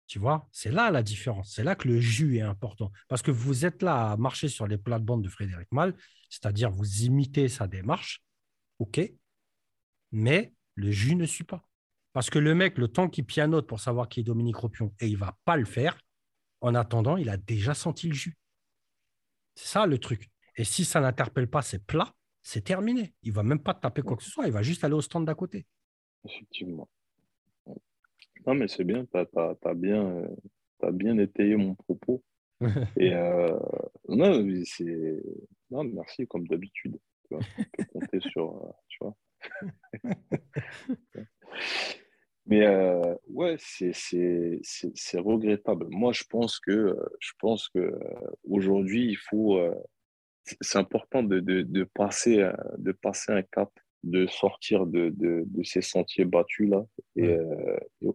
[0.08, 1.52] Tu vois, c'est là la différence.
[1.54, 2.90] C'est là que le jus est important.
[3.08, 5.94] Parce que vous êtes là à marcher sur les plates-bandes de Frédéric Mal,
[6.30, 8.22] c'est-à-dire vous imitez sa démarche,
[8.78, 9.00] OK,
[10.10, 11.62] mais le jus ne suit pas.
[12.14, 15.08] Parce que le mec, le temps qu'il pianote pour savoir qui est Dominique Ropion, et
[15.08, 16.00] il va pas le faire,
[16.62, 18.38] en attendant, il a déjà senti le jus.
[19.56, 20.30] C'est ça le truc.
[20.56, 23.14] Et si ça n'interpelle pas, c'est plat, c'est terminé.
[23.22, 25.26] Il va même pas taper quoi que ce soit, il va juste aller au stand
[25.26, 25.66] d'à côté.
[26.24, 26.88] Effectivement.
[28.46, 30.04] Non, mais c'est bien, tu as, bien,
[30.82, 32.22] euh, bien étayé mon propos.
[32.96, 33.58] Et euh,
[34.08, 34.42] non,
[35.70, 36.98] non, merci, comme d'habitude.
[37.28, 38.56] Tu peux compter sur.
[38.56, 39.16] Euh, tu vois.
[42.46, 44.62] Mais euh, ouais, c'est
[45.18, 45.86] regrettable.
[45.90, 47.92] Moi, je pense que je pense que
[48.48, 49.60] aujourd'hui, il faut.
[50.62, 53.70] C'est important de, de, de, passer, de passer un cap,
[54.04, 56.84] de sortir de, de, de ces sentiers battus là.
[57.16, 57.36] Et,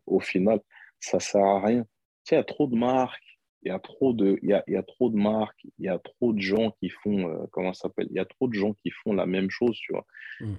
[0.06, 0.60] au final,
[1.00, 1.86] ça sert à rien.
[2.26, 4.63] Tu il y a trop de marques, il y a trop de, il y a,
[4.67, 7.84] y a trop de marques, il y a trop de gens qui font, comment ça
[7.84, 10.06] s'appelle Il y a trop de gens qui font la même chose, tu vois.
[10.39, 10.56] Mmh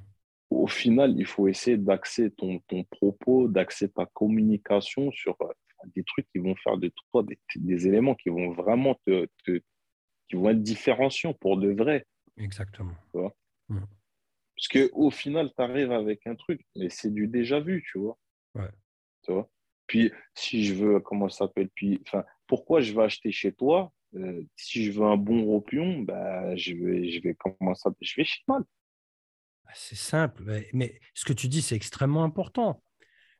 [0.54, 5.46] au final, il faut essayer d'axer ton, ton, propos, d'axer ta communication sur euh,
[5.94, 10.36] des trucs qui vont faire de toi des, des éléments qui vont vraiment te, qui
[10.36, 12.06] vont être différenciants pour de vrai.
[12.36, 12.94] Exactement.
[13.12, 13.34] Tu vois
[13.68, 13.80] mmh.
[14.64, 18.18] Parce qu'au final, tu arrives avec un truc, mais c'est du déjà vu, tu vois.
[18.54, 18.70] Ouais.
[19.22, 19.50] Tu vois?
[19.86, 22.02] Puis, si je veux, comment ça s'appelle Puis,
[22.46, 26.74] pourquoi je vais acheter chez toi euh, Si je veux un bon ropion, bah, je,
[26.74, 28.62] vais, je vais comment ça Je vais chez mal.
[29.64, 32.82] Bah, c'est simple, mais ce que tu dis, c'est extrêmement important.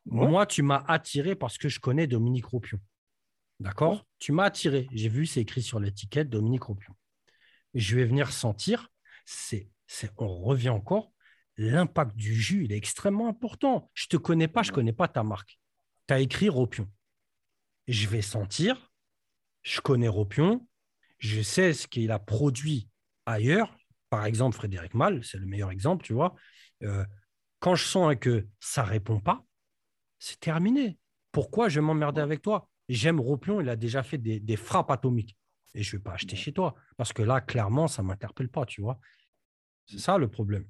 [0.05, 2.79] Moi, tu m'as attiré parce que je connais Dominique Ropion.
[3.59, 4.05] D'accord?
[4.19, 4.87] Tu m'as attiré.
[4.91, 6.95] J'ai vu, c'est écrit sur l'étiquette Dominique Ropion.
[7.73, 8.91] Je vais venir sentir,
[9.25, 9.71] c'est,
[10.17, 11.14] on revient encore,
[11.57, 13.89] l'impact du jus, il est extrêmement important.
[13.93, 15.59] Je ne te connais pas, je ne connais pas ta marque.
[16.07, 16.89] Tu as écrit Ropion.
[17.87, 18.91] Je vais sentir,
[19.63, 20.67] je connais Ropion,
[21.19, 22.89] je sais ce qu'il a produit
[23.25, 23.75] ailleurs.
[24.09, 26.35] Par exemple, Frédéric Mal, c'est le meilleur exemple, tu vois.
[26.83, 27.05] Euh,
[27.59, 29.45] quand je sens que ça ne répond pas,
[30.19, 30.97] c'est terminé.
[31.31, 32.69] Pourquoi je vais m'emmerder avec toi?
[32.87, 35.37] J'aime Ropion, il a déjà fait des, frappes atomiques.
[35.73, 36.75] Et je ne vais pas acheter chez toi.
[36.95, 38.99] Parce que là, clairement, ça ne m'interpelle pas, tu vois.
[39.87, 40.65] C'est ça le problème.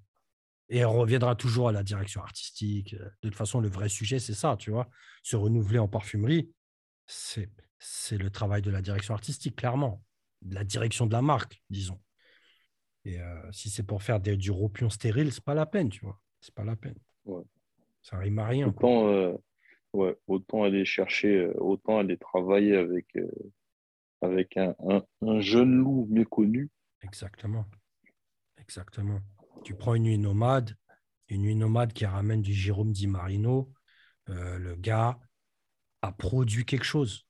[0.70, 2.96] Et on reviendra toujours à la direction artistique.
[2.96, 4.90] De toute façon, le vrai sujet, c'est ça, tu vois.
[5.22, 6.52] Se renouveler en parfumerie,
[7.06, 7.50] c'est,
[8.12, 10.04] le travail de la direction artistique, clairement.
[10.42, 12.00] De la direction de la marque, disons.
[13.04, 16.20] Et euh, si c'est pour faire du ropion stérile, c'est pas la peine, tu vois.
[16.40, 16.98] C'est pas la peine.
[18.02, 18.68] Ça rime à rien.
[18.68, 19.34] Autant, euh,
[19.94, 23.16] ouais, autant aller chercher, euh, autant aller travailler avec,
[24.22, 24.76] avec un,
[25.22, 26.70] un, jeune loup méconnu.
[27.04, 27.66] Exactement.
[28.58, 29.20] Exactement.
[29.64, 30.76] Tu prends une nuit nomade,
[31.30, 33.72] une nuit nomade qui ramène du Jérôme Di Marino.
[34.28, 35.20] le gars
[36.02, 37.26] a produit quelque chose.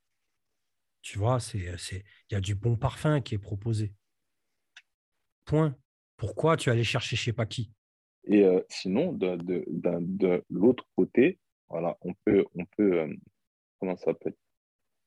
[1.02, 3.94] Tu vois, il y a du bon parfum qui est proposé.
[5.44, 5.76] Point.
[6.16, 7.70] Pourquoi tu allais chercher chez pas qui
[8.24, 13.14] Et euh, sinon, de, l'autre côté, on peut, on peut euh,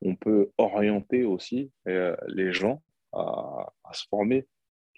[0.02, 4.48] On peut orienter aussi euh, les gens à, se former,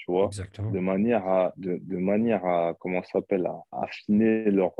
[0.01, 4.73] tu vois, de manière à, de, de manière à, comment s'appelle, à, affiner leur,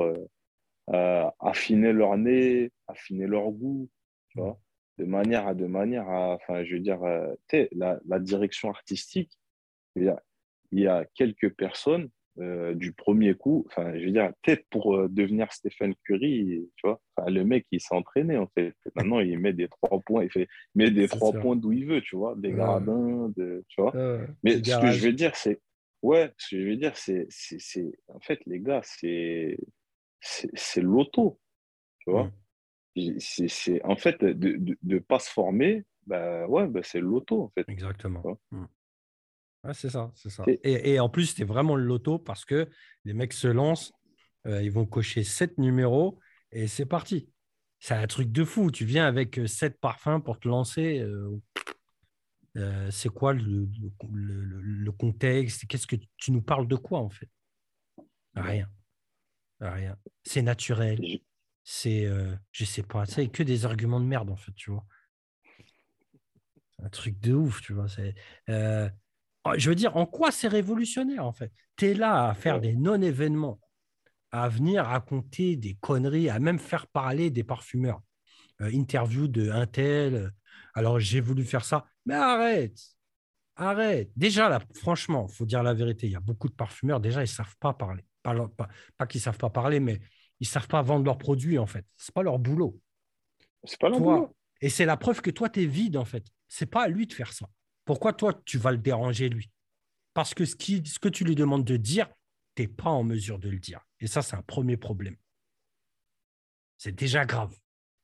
[1.40, 3.88] affiner leur nez, affiner leur goût,
[4.30, 4.60] tu vois,
[4.98, 7.02] de manière à, de manière à, enfin, je veux dire,
[7.74, 9.32] la, la direction artistique,
[9.96, 10.12] il
[10.72, 15.10] y a quelques personnes euh, du premier coup, enfin, je veux dire, peut-être pour euh,
[15.10, 18.74] devenir Stephen Curry, tu vois, le mec, il s'est entraîné, en fait.
[18.96, 22.02] Maintenant, il met des trois points, il fait, met des trois points d'où il veut,
[22.02, 23.94] tu vois, des gradins, de, tu vois.
[24.44, 25.60] Mais ce que je veux dire, c'est,
[26.02, 29.58] ouais, ce que je veux dire, c'est, c'est, en fait, les gars, c'est,
[30.22, 31.40] c'est l'auto,
[32.00, 32.32] tu vois.
[33.20, 37.66] C'est, en fait, de ne pas se former, bah, ouais, bah, c'est l'auto, en fait.
[37.68, 38.40] Exactement
[39.74, 40.44] c'est ça, c'est ça.
[40.64, 42.70] Et, en plus, c'était vraiment le loto parce que
[43.06, 43.94] les mecs se lancent,
[44.48, 46.20] euh, ils vont cocher sept numéros
[46.52, 47.30] et c'est parti.
[47.80, 48.72] C'est un truc de fou.
[48.72, 51.00] Tu viens avec euh, sept parfums pour te lancer.
[52.58, 53.70] Euh, c'est quoi le,
[54.12, 55.66] le, contexte?
[55.68, 57.30] Qu'est-ce que tu nous parles de quoi en fait?
[58.36, 58.70] Rien.
[59.60, 59.96] Rien.
[60.24, 61.00] C'est naturel.
[61.64, 62.10] C'est,
[62.52, 64.86] je sais pas, c'est que des arguments de merde en fait, tu vois.
[66.80, 67.88] Un truc de ouf, tu vois.
[67.88, 68.16] C'est,
[69.56, 71.52] je veux dire, en quoi c'est révolutionnaire en fait?
[71.76, 73.60] Tu es là à faire des non-événements,
[74.32, 78.02] à venir raconter des conneries, à même faire parler des parfumeurs.
[78.62, 80.30] Euh, interview de un tel, euh,
[80.76, 82.80] alors j'ai voulu faire ça, mais arrête,
[83.56, 84.12] arrête.
[84.16, 87.22] Déjà, là, franchement, il faut dire la vérité, il y a beaucoup de parfumeurs, déjà,
[87.22, 88.06] ils ne savent pas parler.
[88.22, 88.36] Pas,
[88.98, 90.00] pas, qu'ils ne savent pas parler, mais
[90.40, 91.86] ils ne savent pas vendre leurs produits en fait.
[91.98, 92.80] Ce n'est pas leur boulot.
[93.64, 94.36] C'est pas leur boulot.
[94.62, 96.24] Et c'est la preuve que toi, tu es vide en fait.
[96.48, 97.48] Ce n'est pas à lui de faire ça.
[97.86, 99.52] Pourquoi toi, tu vas le déranger, lui?
[100.14, 102.08] Parce que ce, que tu lui demandes de dire,
[102.56, 103.80] tu n'es pas en mesure de le dire.
[104.00, 105.16] Et ça, c'est un premier problème.
[106.78, 107.56] C'est déjà grave.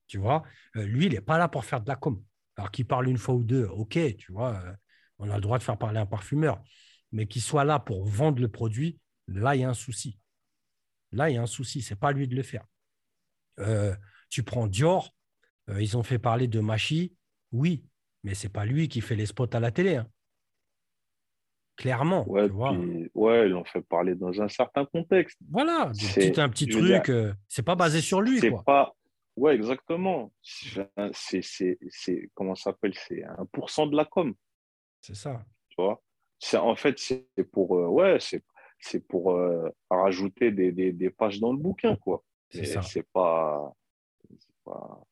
[0.07, 0.43] Tu vois,
[0.77, 2.23] euh, lui, il n'est pas là pour faire de la com.
[2.55, 4.73] Alors qu'il parle une fois ou deux, ok, tu vois, euh,
[5.19, 6.63] on a le droit de faire parler un parfumeur.
[7.11, 10.17] Mais qu'il soit là pour vendre le produit, là, il y a un souci.
[11.11, 11.81] Là, il y a un souci.
[11.81, 12.65] Ce n'est pas lui de le faire.
[13.59, 13.95] Euh,
[14.29, 15.13] tu prends Dior,
[15.79, 17.15] ils ont fait parler de Machi.
[17.51, 17.83] Oui,
[18.27, 19.95] mais c'est pas lui qui fait les spots à la télé.
[19.95, 20.07] Hein.
[21.77, 22.27] Clairement.
[22.27, 22.49] Ouais,
[23.15, 25.37] ouais, ils l'ont fait parler dans un certain contexte.
[25.49, 27.07] Voilà, c'est un petit truc.
[27.09, 28.39] Euh, c'est pas basé sur lui.
[28.39, 28.93] C'est pas.
[29.37, 30.33] Ouais, exactement.
[30.41, 30.89] C'est
[32.33, 34.33] comment ça s'appelle C'est 1% de la com.
[34.99, 35.41] C'est ça.
[35.69, 36.01] Tu vois
[36.55, 37.77] En fait, c'est pour.
[37.77, 38.17] Euh, ouais,
[38.79, 42.23] c'est pour euh, rajouter des, des, des, pages dans le bouquin, quoi.
[42.49, 42.81] C'est ça.
[42.81, 43.71] C'est pas.
[44.65, 45.06] pas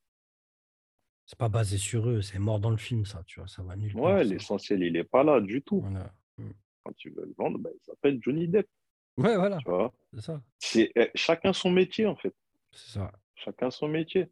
[1.25, 3.75] c'est pas basé sur eux, c'est mort dans le film, ça, tu vois, ça va
[3.75, 3.95] nul.
[3.95, 5.81] Ouais, l'essentiel, il n'est pas là du tout.
[5.81, 6.51] Mmh.
[6.83, 8.67] Quand tu veux le vendre, bah, il s'appelle Johnny Depp.
[9.17, 9.57] Ouais, voilà.
[10.13, 10.41] C'est ça.
[10.59, 12.35] C'est eh, chacun son métier, en fait.
[12.71, 13.11] C'est ça.
[13.33, 14.31] Chacun son métier.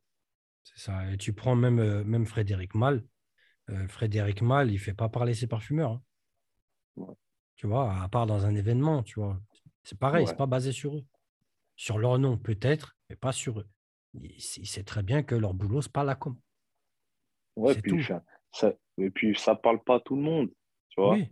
[0.64, 1.12] C'est ça.
[1.12, 3.04] Et tu prends même, euh, même Frédéric Mal.
[3.70, 6.00] Euh, Frédéric Mal, il fait pas parler ses parfumeurs.
[6.98, 7.16] Hein.
[7.56, 9.42] Tu vois, à part dans un événement, tu vois.
[9.84, 11.06] C'est pareil, c'est pas basé sur eux.
[11.76, 13.68] Sur leur nom, peut-être, mais pas sur eux.
[14.14, 16.38] Il, il sait très bien que leur boulot, c'est pas la com.
[17.56, 18.04] Ouais, puis
[18.52, 20.50] ça, et puis ça parle pas à tout le monde,
[20.90, 21.14] tu vois.
[21.14, 21.28] Oui,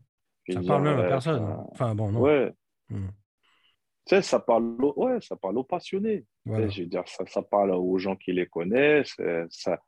[0.50, 1.44] ça parle même à personne.
[1.72, 2.22] Enfin, bon, non.
[2.22, 2.52] Ouais.
[2.90, 3.10] Hmm.
[4.06, 6.26] Tu sais, ça parle, ouais, ça parle aux passionnés.
[6.46, 9.14] je veux dire, ça, ça, parle aux gens qui les connaissent.
[9.20, 9.80] Euh, ça,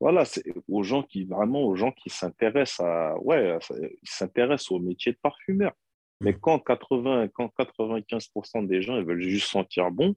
[0.00, 3.58] voilà, c'est aux gens qui, vraiment, aux gens qui s'intéressent à, ouais,
[4.04, 5.72] s'intéressent au métier de parfumeur.
[6.20, 6.40] Mais hmm.
[6.40, 10.14] quand 80, quand 95% des gens ils veulent juste sentir bon,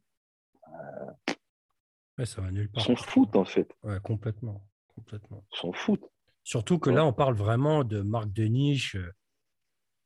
[0.68, 2.84] euh, ça va nulle part.
[2.84, 3.72] Ils s'en foutent, en fait.
[3.84, 4.62] Ouais, complètement.
[5.02, 5.46] Complètement.
[5.54, 6.06] Ils s'en foutent.
[6.44, 9.14] Surtout que là, on parle vraiment de marques de niche euh,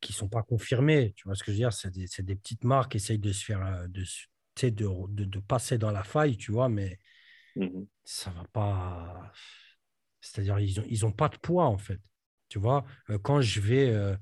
[0.01, 1.13] qui ne sont pas confirmées.
[1.15, 1.73] Tu vois ce que je veux dire?
[1.73, 1.91] C'est
[2.23, 4.03] des, petites marques qui essayent de se faire, euh, de,
[4.69, 6.99] de, de, passer dans la faille, tu vois, mais
[7.55, 9.31] mmh ça va pas.
[10.21, 11.99] C'est-à-dire, ils n'ont ils ont pas de poids, en fait.
[12.49, 14.15] Tu vois, euh, quand je vais,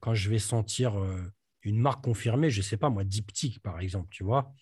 [0.00, 0.94] quand je vais sentir
[1.62, 4.52] une marque confirmée, je ne sais pas, moi, Diptyque, par exemple, tu vois,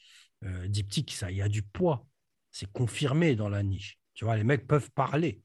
[0.42, 2.06] Diptyque, ça, il y a du poids.
[2.50, 3.98] C'est confirmé dans la niche.
[4.14, 5.42] Tu vois, les mecs peuvent parler.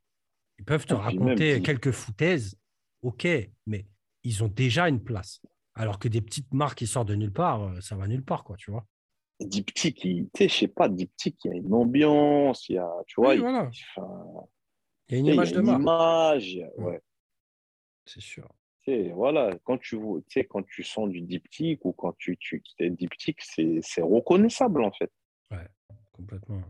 [0.60, 2.58] Ils peuvent te raconter quelques foutaises,
[3.02, 3.28] ok,
[3.66, 3.86] mais
[4.24, 5.42] ils ont déjà une place.
[5.74, 8.44] Alors que des petites marques qui sortent de nulle part, euh, ça va nulle part,
[8.44, 8.86] quoi, tu vois.
[9.40, 10.06] Diptyque,
[10.36, 13.36] sais, je sais pas, Diptyque, il y a une ambiance, il y a, tu vois,
[13.36, 13.70] il, voilà.
[15.08, 15.82] il y a une image de marque.
[15.82, 17.02] Image, ouais.
[18.06, 18.50] C'est sûr.
[19.14, 23.42] voilà, quand tu, sais, quand tu sens du diptyque ou quand tu, tu es diptyque,
[23.42, 25.12] c'est reconnaissable en fait.
[25.52, 25.68] Ouais,
[26.12, 26.62] complètement.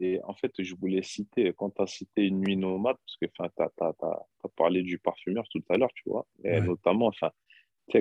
[0.00, 3.26] Et en fait, je voulais citer, quand tu as cité Une nuit nomade, parce que
[3.26, 7.30] tu as, parlé du parfumeur tout à l'heure, tu vois, et notamment, enfin,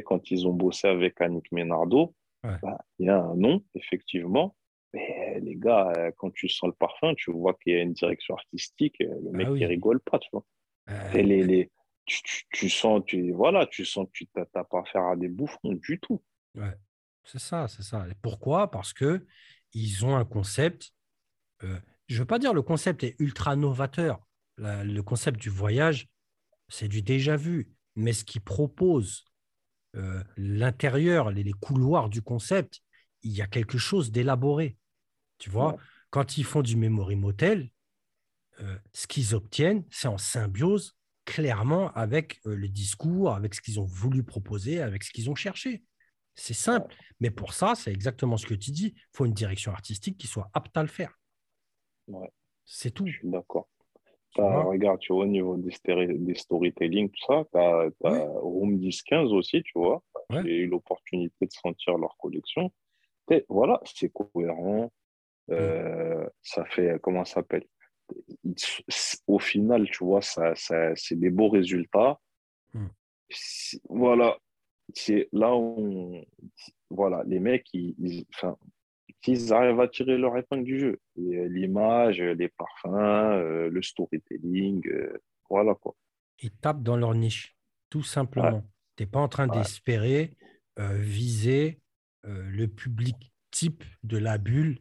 [0.06, 4.56] quand ils ont bossé avec Annick Ménardo, bah, il y a un nom, effectivement,
[4.94, 7.94] mais les gars, euh, quand tu sens le parfum, tu vois qu'il y a une
[7.94, 10.46] direction artistique, euh, le mec, ah rigole pas, tu vois.
[10.90, 11.12] Euh.
[11.14, 11.72] Et les, les,
[12.06, 15.74] tu, tu, sens, tu, voilà, tu sens que tu n'as pas affaire à des bouffons
[15.74, 16.24] du tout.
[16.56, 16.74] Ouais,
[17.24, 18.08] c'est ça, c'est ça.
[18.10, 18.72] Et pourquoi?
[18.72, 19.26] Parce que
[19.74, 20.92] ils ont un concept
[21.64, 24.20] euh, je ne veux pas dire le concept est ultra novateur.
[24.58, 26.10] le concept du voyage,
[26.68, 27.70] c'est du déjà vu.
[27.96, 29.26] Mais ce qui propose
[29.96, 32.82] euh, l'intérieur, les, couloirs du concept,
[33.22, 34.78] il y a quelque chose d'élaboré.
[35.38, 35.78] Tu vois,
[36.10, 37.70] quand ils font du memory motel,
[38.60, 40.96] euh, ce qu'ils obtiennent, c'est en symbiose
[41.26, 45.84] clairement avec le discours, avec ce qu'ils ont voulu proposer, avec ce qu'ils ont cherché.
[46.34, 46.96] C'est simple.
[47.20, 48.94] Mais pour ça, c'est exactement ce que tu dis.
[48.96, 51.19] Il faut une direction artistique qui soit apte à le faire.
[52.66, 53.08] C'est tout.
[53.08, 53.68] Je suis d'accord.
[54.36, 55.74] Regarde, tu vois, au niveau des,
[56.18, 57.90] des storytelling, tout ça, tu as,
[58.42, 60.04] Room 10-15 aussi, tu vois.
[60.30, 62.72] J'ai eu l'opportunité de sentir leur collection.
[63.32, 64.92] Et voilà, c'est cohérent.
[65.50, 67.66] Euh, ça fait, comment ça s'appelle?
[69.28, 72.20] Au final, tu vois, ça, ça c'est des beaux résultats.
[72.74, 72.88] Hmm.
[73.90, 74.38] Voilà,
[74.94, 76.16] c'est là où,
[76.90, 78.58] voilà, les mecs, ils, enfin,
[79.22, 81.00] qu'ils arrivent à tirer leur épingle du jeu.
[81.18, 85.18] Euh, l'image, les parfums, euh, le storytelling, euh,
[85.50, 85.96] voilà quoi.
[86.42, 87.58] Ils tapent dans leur niche,
[87.90, 88.64] tout simplement.
[88.96, 90.36] Tu n'es pas en train d'espérer
[90.78, 91.82] viser
[92.24, 94.80] le public type de la bulle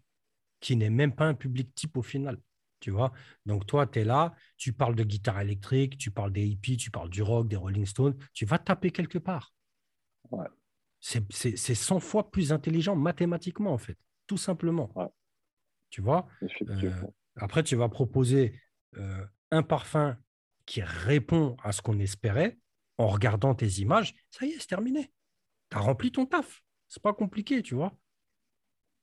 [0.61, 2.39] qui n'est même pas un public type au final.
[2.79, 3.13] Tu vois
[3.47, 6.93] Donc, toi, tu es là, tu parles de guitare électrique, tu parles des hippies, tu
[6.93, 9.53] parles du rock, des Rolling Stones, tu vas taper quelque part.
[11.01, 13.99] C'est 100 fois plus intelligent mathématiquement, en fait
[14.29, 14.93] tout simplement.
[15.91, 16.29] Tu vois
[16.63, 16.93] euh,
[17.37, 18.55] Après, tu vas proposer
[18.97, 20.17] euh, un parfum
[20.67, 22.59] qui répond à ce qu'on espérait
[22.99, 24.15] en regardant tes images.
[24.31, 25.11] Ça y est, c'est terminé.
[25.71, 26.63] Tu as rempli ton taf.
[26.87, 27.93] C'est pas compliqué, tu vois.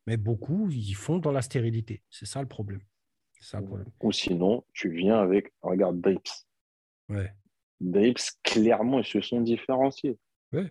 [0.08, 2.04] Mais beaucoup, ils font dans la stérilité.
[2.10, 2.82] C'est ça le problème.
[3.42, 3.92] Ça le problème.
[4.02, 6.30] Ou sinon, tu viens avec, regarde, Drapes.
[7.10, 7.34] Ouais.
[7.80, 10.18] Drapes, clairement, ils se sont différenciés.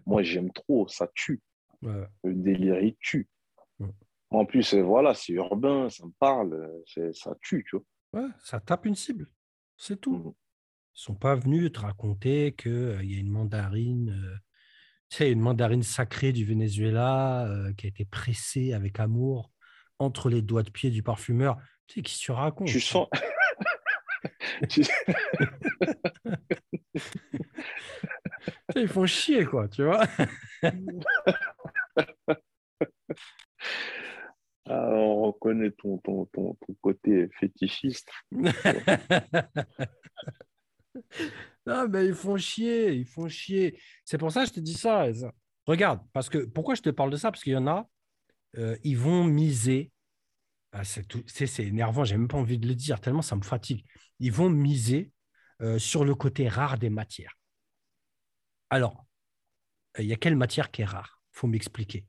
[0.07, 1.43] Moi, j'aime trop, ça tue.
[1.83, 3.29] Le délire, il tue.
[4.31, 6.69] En plus, voilà, c'est urbain, ça me parle,
[7.13, 7.85] ça tue, tu vois.
[8.15, 9.29] Ouais, ça tape une cible,
[9.77, 10.17] c'est tout.
[10.17, 10.33] Mmh.
[10.97, 14.37] Ils sont pas venus te raconter qu'il euh, y a une mandarine, euh,
[15.11, 19.51] tu sais, une mandarine sacrée du Venezuela euh, qui a été pressée avec amour
[19.99, 21.57] entre les doigts de pied du parfumeur.
[21.89, 23.09] Tu sais, qui se raconte Tu sens.
[28.77, 30.05] Ils font chier, quoi, tu vois.
[34.67, 36.01] Ah, on reconnaît ton,
[36.81, 38.11] côté fétichiste.
[41.67, 43.79] non, mais ils font chier, ils font chier.
[44.05, 45.07] C'est pour ça que je te dis ça.
[45.67, 47.31] Regarde, parce que pourquoi je te parle de ça?
[47.31, 47.89] Parce qu'il y en a,
[48.57, 49.91] euh, ils vont miser.
[50.73, 53.85] Ah, c'est énervant, j'ai même pas envie de le dire, tellement ça me fatigue.
[54.19, 55.13] Ils vont miser
[55.61, 57.39] euh, sur le côté rare des matières.
[58.71, 59.05] Alors,
[59.99, 61.21] il y a quelle matière qui est rare?
[61.35, 62.07] Il faut m'expliquer.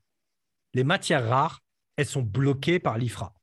[0.74, 1.62] Les matières rares,
[1.96, 3.34] elles sont bloquées par l'IFRA.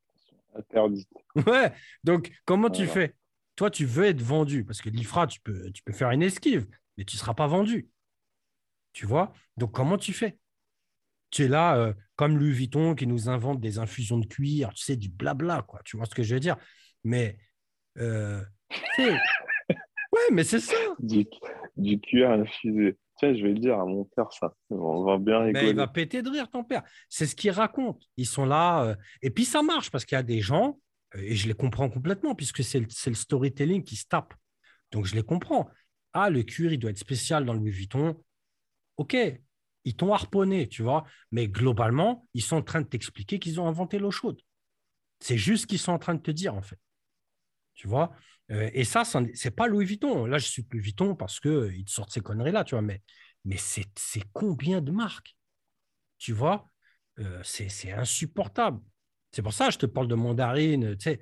[0.56, 1.10] Interdites.
[1.48, 1.74] Ouais,
[2.04, 3.16] donc comment tu fais?
[3.56, 6.68] Toi, tu veux être vendu parce que l'IFRA, tu peux, tu peux faire une esquive,
[6.98, 7.90] mais tu ne seras pas vendu.
[8.94, 9.34] Tu vois?
[9.58, 10.38] Donc, comment tu fais?
[11.32, 14.84] Tu es là, euh, comme Louis Vuitton qui nous invente des infusions de cuir, tu
[14.84, 15.82] sais, du blabla, quoi.
[15.84, 16.58] Tu vois ce que je veux dire?
[17.04, 17.38] Mais,
[17.98, 18.42] euh,
[19.00, 19.18] ouais,
[20.32, 20.76] mais c'est ça.
[21.00, 21.26] Du,
[21.76, 22.98] du cuir infusé.
[23.18, 24.54] Tiens, je vais le dire à mon père, ça.
[24.70, 25.66] On va bien rigoler.
[25.66, 26.84] Mais il va péter de rire, ton père.
[27.10, 28.04] C'est ce qu'il raconte.
[28.18, 28.84] Ils sont là.
[28.84, 30.80] Euh, et puis, ça marche parce qu'il y a des gens,
[31.16, 34.34] et je les comprends complètement, puisque c'est le, le storytelling qui se tape.
[34.92, 35.70] Donc, je les comprends.
[36.14, 38.16] Ah, le cuir, il doit être spécial dans Louis Vuitton
[38.98, 39.18] ok,
[39.86, 43.68] ils t'ont harponné, tu vois, mais globalement, ils sont en train de t'expliquer qu'ils ont
[43.68, 44.40] inventé l'eau chaude.
[45.20, 46.80] C'est juste ce qu'ils sont en train de te dire, en fait.
[47.76, 48.12] Tu vois?
[48.52, 50.26] Euh, Et ça, ce pas Louis Vuitton.
[50.26, 53.02] Là, je suis Louis Vuitton parce qu'ils te sortent ces conneries-là, tu vois, mais,
[53.46, 53.86] mais c'est
[54.34, 55.36] combien de marques?
[56.18, 56.70] Tu vois?
[57.20, 58.82] Euh, C'est insupportable.
[59.32, 60.96] C'est pour ça que je te parle de mandarine.
[60.98, 61.20] Tu sais.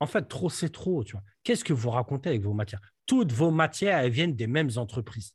[0.00, 1.04] En fait, trop, c'est trop.
[1.04, 2.80] Tu Qu'est-ce que vous racontez avec vos matières?
[3.06, 5.34] Toutes vos matières, elles viennent des mêmes entreprises.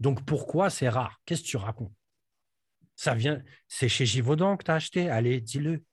[0.00, 1.20] Donc pourquoi c'est rare?
[1.24, 1.92] Qu'est-ce que tu racontes?
[2.96, 5.08] Ça vient, c'est chez Givaudan que tu as acheté?
[5.08, 5.84] Allez, dis-le.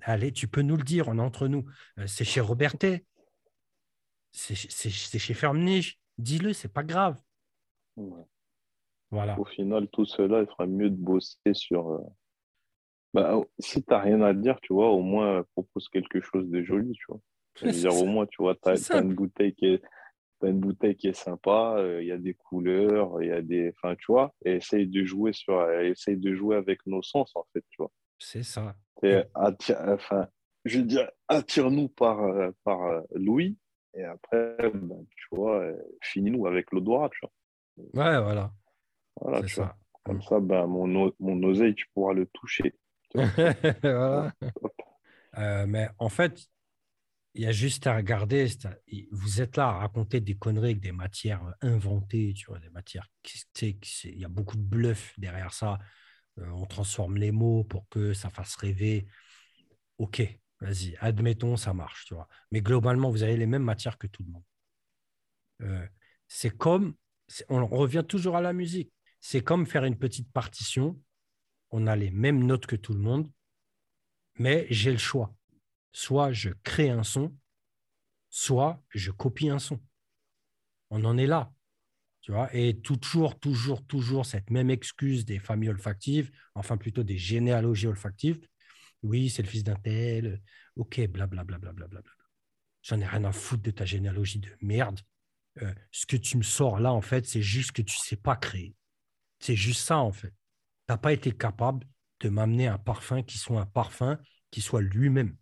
[0.00, 1.64] Allez, tu peux nous le dire, on est entre nous.
[1.98, 3.04] Euh, c'est chez Robertet.
[4.32, 6.00] C'est chez Fermnich.
[6.18, 7.20] Dis-le, c'est pas grave.
[9.10, 9.38] Voilà.
[9.38, 11.90] Au final, tout cela, il ferait mieux de bosser sur.
[11.90, 12.00] Euh,
[13.12, 16.62] bah, si tu n'as rien à dire, tu vois, au moins propose quelque chose de
[16.62, 17.70] joli, tu vois.
[17.70, 19.82] dire, au moins, tu vois, tu as, une bouteille qui est
[20.42, 23.72] une bouteille qui est sympa, euh, il y a des couleurs, il y a des.
[23.76, 25.70] Enfin, tu vois, et essaye de jouer sur.
[25.70, 27.90] Essaye de jouer avec nos sens, en fait, tu vois.
[28.22, 28.76] C'est ça.
[29.34, 30.28] enfin,
[30.64, 33.58] je veux dire, attire-nous par, euh, par euh, Louis,
[33.94, 35.62] et après, ben, tu vois,
[36.00, 37.32] finis-nous avec l'odorat, tu vois.
[37.76, 38.52] Ouais, voilà.
[39.20, 39.62] Voilà, tu ça.
[39.62, 39.76] vois.
[40.04, 40.22] Comme mm.
[40.22, 42.74] ça, ben, mon, mon oseille, tu pourras le toucher.
[43.82, 44.32] voilà.
[45.66, 46.48] mais en fait,
[47.34, 48.46] il y a juste à regarder.
[49.10, 52.70] Vous êtes là à raconter des conneries avec des matières euh, inventées, tu vois, des
[52.70, 53.08] matières.
[53.62, 55.78] Il y a beaucoup de bluff derrière ça.
[56.38, 59.06] Euh, on transforme les mots pour que ça fasse rêver.
[59.98, 60.22] Ok,
[60.60, 62.28] vas-y, admettons, ça marche, tu vois.
[62.50, 64.44] Mais globalement, vous avez les mêmes matières que tout le monde.
[65.62, 65.86] Euh,
[66.28, 66.94] c'est comme,
[67.48, 68.92] on revient toujours à la musique.
[69.20, 70.98] C'est comme faire une petite partition.
[71.70, 73.30] On a les mêmes notes que tout le monde,
[74.38, 75.34] mais j'ai le choix
[75.92, 77.34] soit je crée un son,
[78.30, 79.80] soit je copie un son.
[80.90, 81.52] On en est là.
[82.22, 87.18] Tu vois, et toujours, toujours, toujours cette même excuse des familles olfactives, enfin plutôt des
[87.18, 88.40] généalogies olfactives.
[89.02, 90.40] Oui, c'est le fils d'un tel.
[90.76, 91.58] Ok, blablabla.
[91.58, 92.12] Bla, bla, bla, bla,
[92.82, 95.00] J'en ai rien à foutre de ta généalogie de merde.
[95.60, 98.16] Euh, ce que tu me sors là, en fait, c'est juste que tu ne sais
[98.16, 98.74] pas créer.
[99.40, 100.30] C'est juste ça, en fait.
[100.30, 100.34] Tu
[100.90, 101.86] n'as pas été capable
[102.20, 104.18] de m'amener un parfum qui soit un parfum
[104.52, 105.36] qui soit lui-même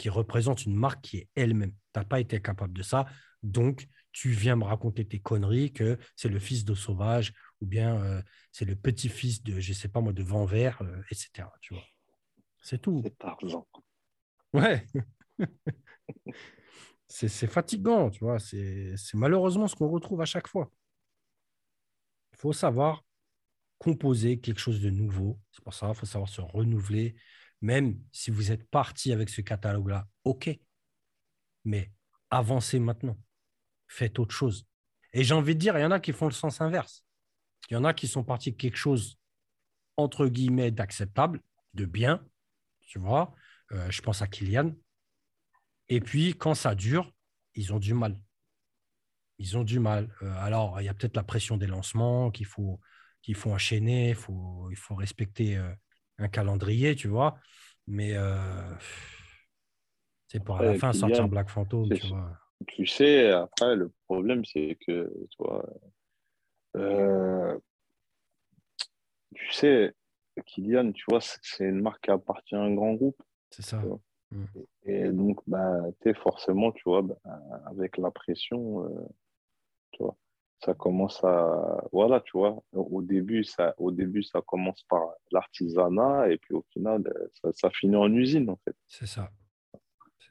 [0.00, 1.72] qui représente une marque qui est elle-même.
[1.72, 3.04] Tu n'as pas été capable de ça.
[3.42, 8.02] Donc, tu viens me raconter tes conneries que c'est le fils de Sauvage ou bien
[8.02, 11.48] euh, c'est le petit-fils de, je sais pas moi, de Vent Vert, euh, etc.
[11.60, 11.84] Tu vois.
[12.60, 13.02] C'est tout.
[14.52, 14.58] C'est.
[14.58, 14.86] Ouais.
[17.08, 18.38] c'est fatigant, tu vois.
[18.38, 20.70] C'est malheureusement ce qu'on retrouve à chaque fois.
[22.32, 23.04] Il faut savoir
[23.78, 25.40] composer quelque chose de nouveau.
[25.52, 27.14] C'est pour ça qu'il faut savoir se renouveler,
[27.60, 30.50] même si vous êtes parti avec ce catalogue-là, OK.
[31.64, 31.92] Mais
[32.30, 33.16] avancez maintenant.
[33.90, 34.66] Faites autre chose.
[35.12, 37.04] Et j'ai envie de dire, il y en a qui font le sens inverse.
[37.68, 39.18] Il y en a qui sont partis de quelque chose,
[39.96, 41.40] entre guillemets, d'acceptable,
[41.74, 42.24] de bien,
[42.86, 43.34] tu vois.
[43.72, 44.72] Euh, je pense à Kylian.
[45.88, 47.12] Et puis, quand ça dure,
[47.54, 48.16] ils ont du mal.
[49.38, 50.14] Ils ont du mal.
[50.22, 52.80] Euh, alors, il y a peut-être la pression des lancements qu'il faut,
[53.22, 55.74] qu'il faut enchaîner, il faut, il faut respecter euh,
[56.18, 57.40] un calendrier, tu vois.
[57.88, 58.14] Mais
[60.28, 62.39] c'est pour à la fin sortir Black Phantom, tu vois.
[62.66, 65.64] Tu sais, après, le problème, c'est que, tu vois,
[66.76, 67.58] euh,
[69.34, 69.94] tu sais,
[70.46, 73.20] Kylian, tu vois, c'est une marque qui appartient à un grand groupe.
[73.50, 73.82] C'est ça.
[74.30, 74.44] Mm.
[74.84, 77.18] Et, donc, bah, es forcément, tu vois, bah,
[77.66, 79.08] avec la pression, euh,
[79.92, 80.16] tu vois,
[80.64, 85.00] ça commence à voilà tu vois au début ça au début ça commence par
[85.32, 87.02] l'artisanat et puis au final
[87.54, 89.30] ça, finit en usine en fait c'est ça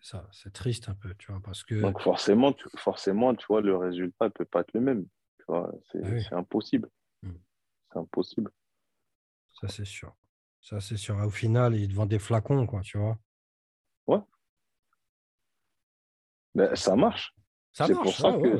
[0.02, 3.46] c'est ça c'est triste un peu tu vois parce que donc forcément tu, forcément tu
[3.48, 5.06] vois le résultat ne peut pas être le même
[5.38, 6.90] tu vois c'est ah impossible.
[7.24, 7.34] Hmm.
[7.92, 8.52] c'est impossible.
[9.62, 10.16] Ça c'est sûr.
[10.62, 11.18] Ça c'est sûr.
[11.18, 13.18] Au final ils te des flacons quoi tu vois.
[14.08, 14.20] Ouais.
[16.56, 17.34] Mais ça marche.
[17.72, 18.60] C'est pour ça, que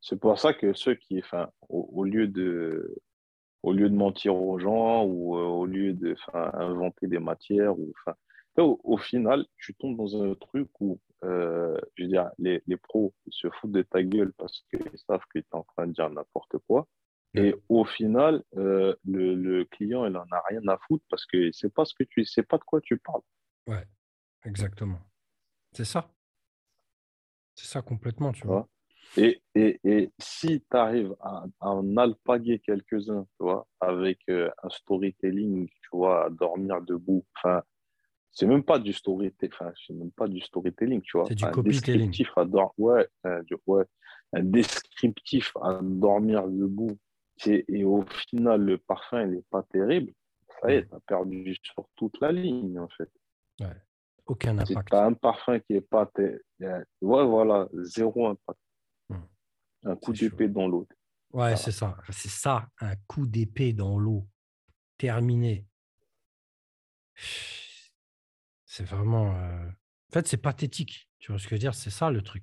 [0.00, 2.96] c'est pour ça que ceux qui, enfin, au, lieu de
[3.62, 7.92] au lieu de mentir aux gens ou euh, au lieu de inventer des matières ou
[7.98, 8.16] enfin
[8.62, 13.14] au, final tu tombes dans un truc où euh, je veux dire, les, les pros
[13.28, 16.10] se foutent de ta gueule parce qu'ils savent que tu es en train de dire
[16.10, 16.86] n'importe quoi.
[17.36, 21.46] Et au final, euh, le, le, client, il n'en a rien à foutre parce qu'il
[21.46, 23.22] ne sait pas ce que tu sais pas de quoi tu parles.
[23.66, 23.84] Ouais,
[24.44, 25.00] exactement.
[25.72, 26.08] C'est ça.
[27.56, 28.68] C'est ça complètement, tu vois.
[29.16, 34.50] Et, et, et si tu arrives à, à, en alpaguer quelques-uns, tu vois, avec euh,
[34.62, 37.62] un storytelling, tu vois, à dormir debout, enfin,
[38.34, 41.26] c'est même pas du storytelling, enfin, c'est même pas du storytelling, tu vois.
[41.28, 42.12] C'est du copytelling.
[42.36, 42.44] À
[42.78, 43.08] ouais,
[43.66, 43.84] ouais,
[44.32, 46.98] un descriptif à dormir debout.
[47.46, 50.12] Et au final, le parfum, il n'est pas terrible.
[50.60, 53.10] Ça y est, tu as perdu sur toute la ligne, en fait.
[53.60, 53.76] Ouais.
[54.26, 54.68] Aucun impact.
[54.68, 56.10] Si tu as un parfum qui n'est pas.
[56.18, 58.60] Ouais, voilà, zéro impact.
[59.08, 59.24] Hmm.
[59.84, 60.86] Un coup d'épée dans l'eau.
[61.32, 61.96] Ouais, c'est ça.
[62.10, 64.26] C'est ça, un coup d'épée dans l'eau.
[64.96, 65.66] Terminé.
[68.76, 69.36] C'est vraiment.
[69.36, 71.08] Euh, en fait, c'est pathétique.
[71.20, 71.76] Tu vois ce que je veux dire?
[71.76, 72.42] C'est ça le truc.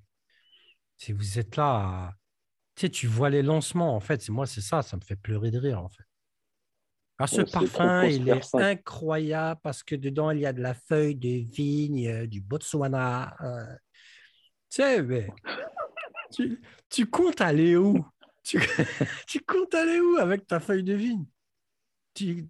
[0.96, 2.14] Si vous êtes là à...
[2.76, 4.30] Tu sais, tu vois les lancements, en fait.
[4.30, 6.06] Moi, c'est ça, ça me fait pleurer de rire, en fait.
[7.18, 11.18] Ah, ce parfum, il est incroyable parce que dedans, il y a de la feuille
[11.18, 13.36] de vigne euh, du Botswana.
[13.42, 13.76] Euh.
[14.70, 15.28] Tu sais, mais
[16.90, 18.06] tu, comptes aller où?
[18.42, 18.58] Tu,
[19.28, 21.26] tu, comptes aller où avec ta feuille de vigne?
[22.14, 22.48] Tu,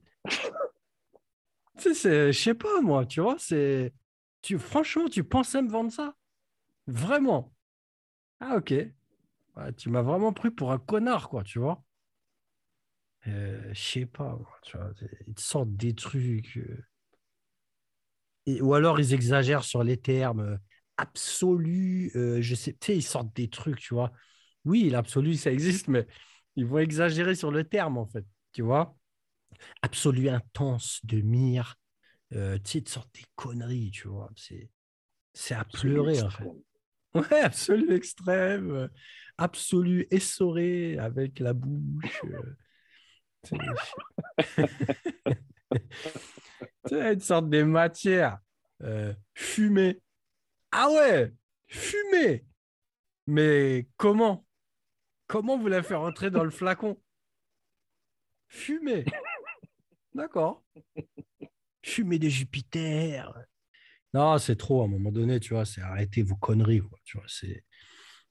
[1.81, 3.93] tu sais, je sais pas, moi, tu vois, c'est.
[4.41, 6.15] Tu, franchement, tu pensais me vendre ça?
[6.87, 7.53] Vraiment?
[8.41, 8.73] Ah, ok.
[9.77, 11.83] tu m'as vraiment pris pour un connard, quoi, tu vois?
[13.27, 14.91] Euh, Je sais pas, tu vois,
[15.27, 16.57] ils te sortent des trucs.
[16.57, 16.85] Euh.
[18.61, 20.57] Ou alors, ils exagèrent sur les termes euh,
[20.97, 24.11] absolus, je sais, tu sais, ils sortent des trucs, tu vois?
[24.65, 26.07] Oui, l'absolu, ça existe, mais
[26.55, 28.95] ils vont exagérer sur le terme, en fait, tu vois?
[29.81, 31.75] Absolu intense de mire.
[32.33, 34.29] Euh, tu sais, de sorte des conneries, tu vois.
[34.35, 34.69] C'est,
[35.33, 36.45] c'est à pleurer, en fait.
[37.13, 38.89] Ouais, absolu extrême,
[39.37, 42.21] absolu essoré avec la bouche.
[46.85, 48.39] c'est une sorte de matière
[48.83, 49.99] euh, fumée.
[50.71, 51.33] Ah ouais,
[51.67, 52.45] fumée.
[53.27, 54.45] Mais comment?
[55.27, 56.97] Comment vous la faire rentrer dans le flacon?
[58.47, 59.05] Fumée.
[60.13, 60.63] D'accord.
[61.83, 63.33] Fumer des Jupiter.
[64.13, 65.65] Non, c'est trop à un moment donné, tu vois.
[65.65, 66.81] C'est arrêter vos conneries.
[67.05, 67.25] Tu vois,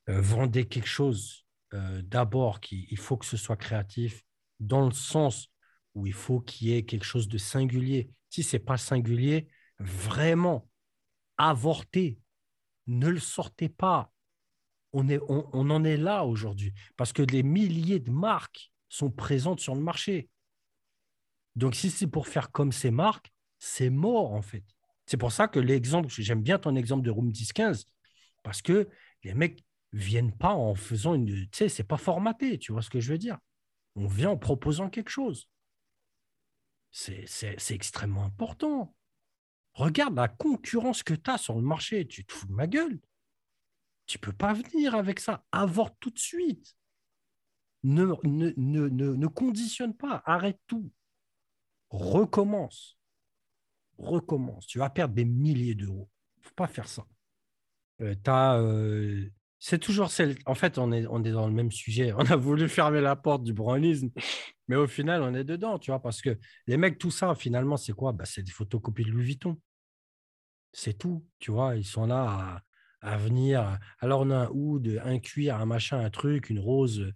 [0.09, 1.47] euh, vendez quelque chose.
[1.72, 4.22] Euh, d'abord, il faut que ce soit créatif
[4.59, 5.49] dans le sens
[5.95, 8.11] où il faut qu'il y ait quelque chose de singulier.
[8.28, 10.68] Si c'est pas singulier, vraiment,
[11.39, 12.18] avortez.
[12.87, 14.12] Ne le sortez pas.
[14.93, 19.81] On en est là aujourd'hui parce que des milliers de marques sont présentes sur le
[19.81, 20.28] marché.
[21.57, 24.65] Donc, si c'est pour faire comme ces marques, c'est mort, en fait.
[25.07, 27.87] C'est pour ça que l'exemple, j'aime bien ton exemple de Room 10-15,
[28.43, 28.89] parce que
[29.25, 31.27] les mecs viennent pas en faisant une.
[31.27, 33.39] Tu sais, c'est pas formaté, tu vois ce que je veux dire?
[33.97, 35.49] On vient en proposant quelque chose.
[36.93, 38.95] C'est extrêmement important.
[39.75, 42.07] Regarde la concurrence que tu as sur le marché.
[42.07, 43.01] Tu te fous de ma gueule.
[44.07, 45.45] Tu peux pas venir avec ça.
[45.53, 46.77] Avorte tout de suite.
[47.83, 50.23] Ne, ne, ne, ne conditionne pas.
[50.27, 50.91] Arrête tout
[51.91, 52.99] recommence.
[53.99, 54.66] Recommence.
[54.66, 56.09] Tu vas perdre des milliers d'euros.
[56.38, 57.05] Il ne faut pas faire ça.
[58.01, 59.28] Euh, euh,
[59.59, 60.36] c'est toujours celle.
[60.47, 62.12] En fait, on est, on est dans le même sujet.
[62.16, 64.11] On a voulu fermer la porte du branlisme,
[64.68, 67.76] mais au final, on est dedans, tu vois, parce que les mecs, tout ça, finalement,
[67.76, 68.12] c'est quoi?
[68.12, 69.59] Bah, C'est des photocopies de Louis Vuitton.
[70.72, 71.76] C'est tout, tu vois.
[71.76, 72.62] Ils sont là
[73.03, 73.78] à, venir.
[73.99, 77.12] Alors, on a un oud, un cuir, un machin, un truc, une rose.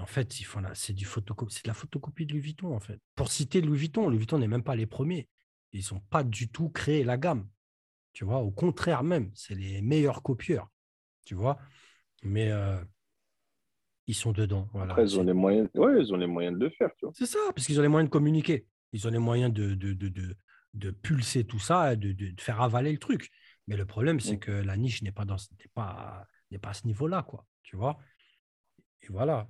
[0.00, 0.32] En fait,
[0.74, 1.06] c'est du
[1.48, 2.98] c'est de la photocopie de Louis Vuitton, en fait.
[3.14, 5.28] Pour citer Louis Vuitton, Louis Vuitton n'est même pas les premiers.
[5.72, 7.46] Ils n'ont pas du tout créé la gamme.
[8.12, 10.68] Tu vois, au contraire même, c'est les meilleurs copieurs.
[11.24, 11.58] Tu vois,
[12.22, 12.82] mais euh,
[14.06, 14.68] ils sont dedans.
[14.74, 15.68] Après, ils ont les moyens.
[15.74, 16.90] Ouais, ils ont les moyens de le faire.
[17.12, 18.66] C'est ça, parce qu'ils ont les moyens de communiquer.
[18.92, 20.36] Ils ont les moyens de, de, de,
[20.74, 23.30] de, pulser tout ça, de, de, faire avaler le truc.
[23.68, 24.40] Mais le problème, c'est mm.
[24.40, 27.46] que la niche n'est pas dans, n'est pas, n'est pas à ce niveau-là, quoi.
[27.62, 27.98] Tu vois?
[29.02, 29.48] Et voilà.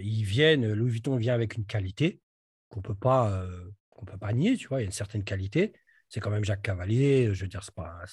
[0.00, 2.20] Ils viennent, Louis Vuitton vient avec une qualité
[2.68, 3.46] qu'on peut pas
[3.90, 5.72] qu'on peut pas nier, tu vois, il y a une certaine qualité.
[6.08, 8.04] C'est quand même Jacques Cavalier, je veux dire, c'est pas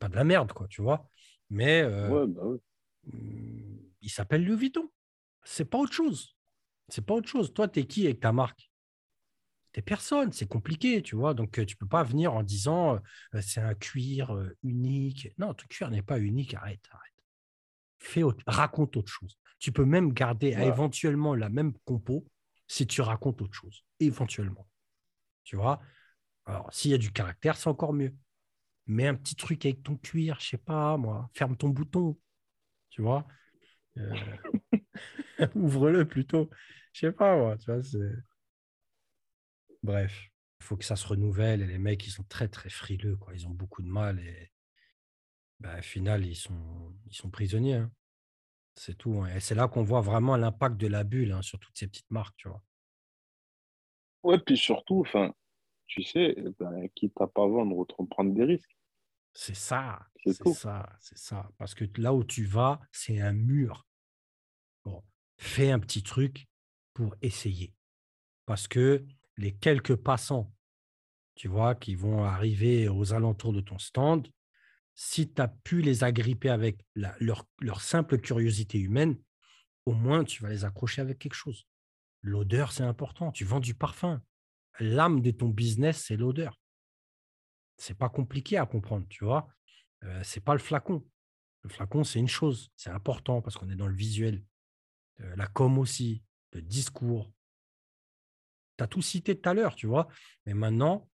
[0.00, 1.08] pas de la merde, quoi, tu vois.
[1.50, 2.42] Mais euh, bah
[3.04, 4.90] mmh, il s'appelle Louis Vuitton.
[5.44, 6.36] C'est pas autre chose.
[6.88, 7.52] C'est pas autre chose.
[7.52, 8.70] Toi, tu es qui avec ta marque?
[9.72, 11.34] T'es personne, c'est compliqué, tu vois.
[11.34, 13.00] Donc, tu peux pas venir en disant
[13.40, 15.28] c'est un cuir unique.
[15.38, 16.54] Non, ton cuir n'est pas unique.
[16.54, 17.12] Arrête, arrête.
[17.98, 19.38] Fais raconte autre chose.
[19.64, 22.28] Tu peux même garder éventuellement la même compo
[22.66, 24.68] si tu racontes autre chose, éventuellement.
[25.42, 25.80] Tu vois?
[26.44, 28.14] Alors, s'il y a du caractère, c'est encore mieux.
[28.84, 32.20] mets un petit truc avec ton cuir, je sais pas, moi, ferme ton bouton,
[32.90, 33.26] tu vois?
[33.96, 34.14] Euh,
[35.54, 36.50] ouvre-le plutôt.
[36.92, 37.80] Je sais pas, moi, tu vois,
[39.82, 40.28] Bref,
[40.60, 43.32] il faut que ça se renouvelle et les mecs, ils sont très, très frileux, quoi.
[43.32, 44.52] Ils ont beaucoup de mal et
[45.58, 47.76] bah, au final, ils sont, ils sont prisonniers.
[47.76, 47.90] Hein.
[48.74, 49.20] C'est tout.
[49.20, 49.34] Hein.
[49.34, 52.10] Et c'est là qu'on voit vraiment l'impact de la bulle hein, sur toutes ces petites
[52.10, 52.62] marques, tu vois.
[54.22, 55.34] Ouais, puis surtout, enfin,
[55.86, 58.76] tu sais, ben, quitte à pas vendre, autant prendre des risques.
[59.34, 61.50] C'est ça, c'est ça, c'est ça.
[61.58, 63.86] Parce que là où tu vas, c'est un mur.
[64.84, 65.02] Bon,
[65.38, 66.46] fais un petit truc
[66.94, 67.74] pour essayer.
[68.46, 69.04] Parce que
[69.36, 70.52] les quelques passants,
[71.34, 74.28] tu vois, qui vont arriver aux alentours de ton stand,
[74.94, 77.46] si tu as pu les agripper avec leur,
[77.80, 79.18] simple curiosité humaine,
[79.86, 81.66] au moins tu vas les accrocher avec quelque chose.
[82.22, 83.32] L'odeur, c'est important.
[83.32, 84.22] Tu vends du parfum.
[84.80, 86.58] L'âme de ton business, c'est l'odeur.
[87.76, 89.48] C'est pas compliqué à comprendre, tu vois.
[90.04, 91.04] Euh, c'est pas le flacon.
[91.62, 92.70] Le flacon, c'est une chose.
[92.76, 94.44] C'est important parce qu'on est dans le visuel.
[95.20, 96.22] Euh, la com aussi,
[96.52, 97.32] le discours.
[98.78, 100.08] Tu as tout cité tout à l'heure, tu vois.
[100.46, 101.08] Mais maintenant,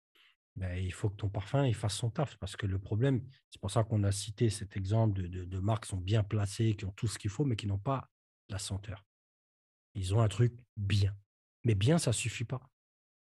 [0.58, 2.36] ben, il faut que ton parfum il fasse son taf.
[2.38, 5.84] Parce que le problème, c'est pour ça qu'on a cité cet exemple de, de, marques
[5.84, 8.10] qui sont bien placées, qui ont tout ce qu'il faut, mais qui n'ont pas
[8.50, 9.06] la senteur.
[9.94, 11.16] Ils ont un truc bien.
[11.64, 12.62] Mais bien, ça ne suffit pas.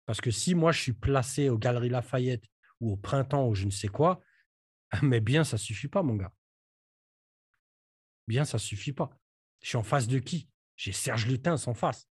[0.07, 2.45] Parce que si moi, je suis placé aux Galeries Lafayette
[2.81, 4.23] ou au printemps ou je ne sais quoi,
[5.03, 6.33] mais bien, ça ne suffit pas, mon gars.
[8.27, 9.11] Bien, ça ne suffit pas.
[9.61, 10.49] Je suis en face de qui?
[10.77, 12.09] J'ai Serge Lutens en face.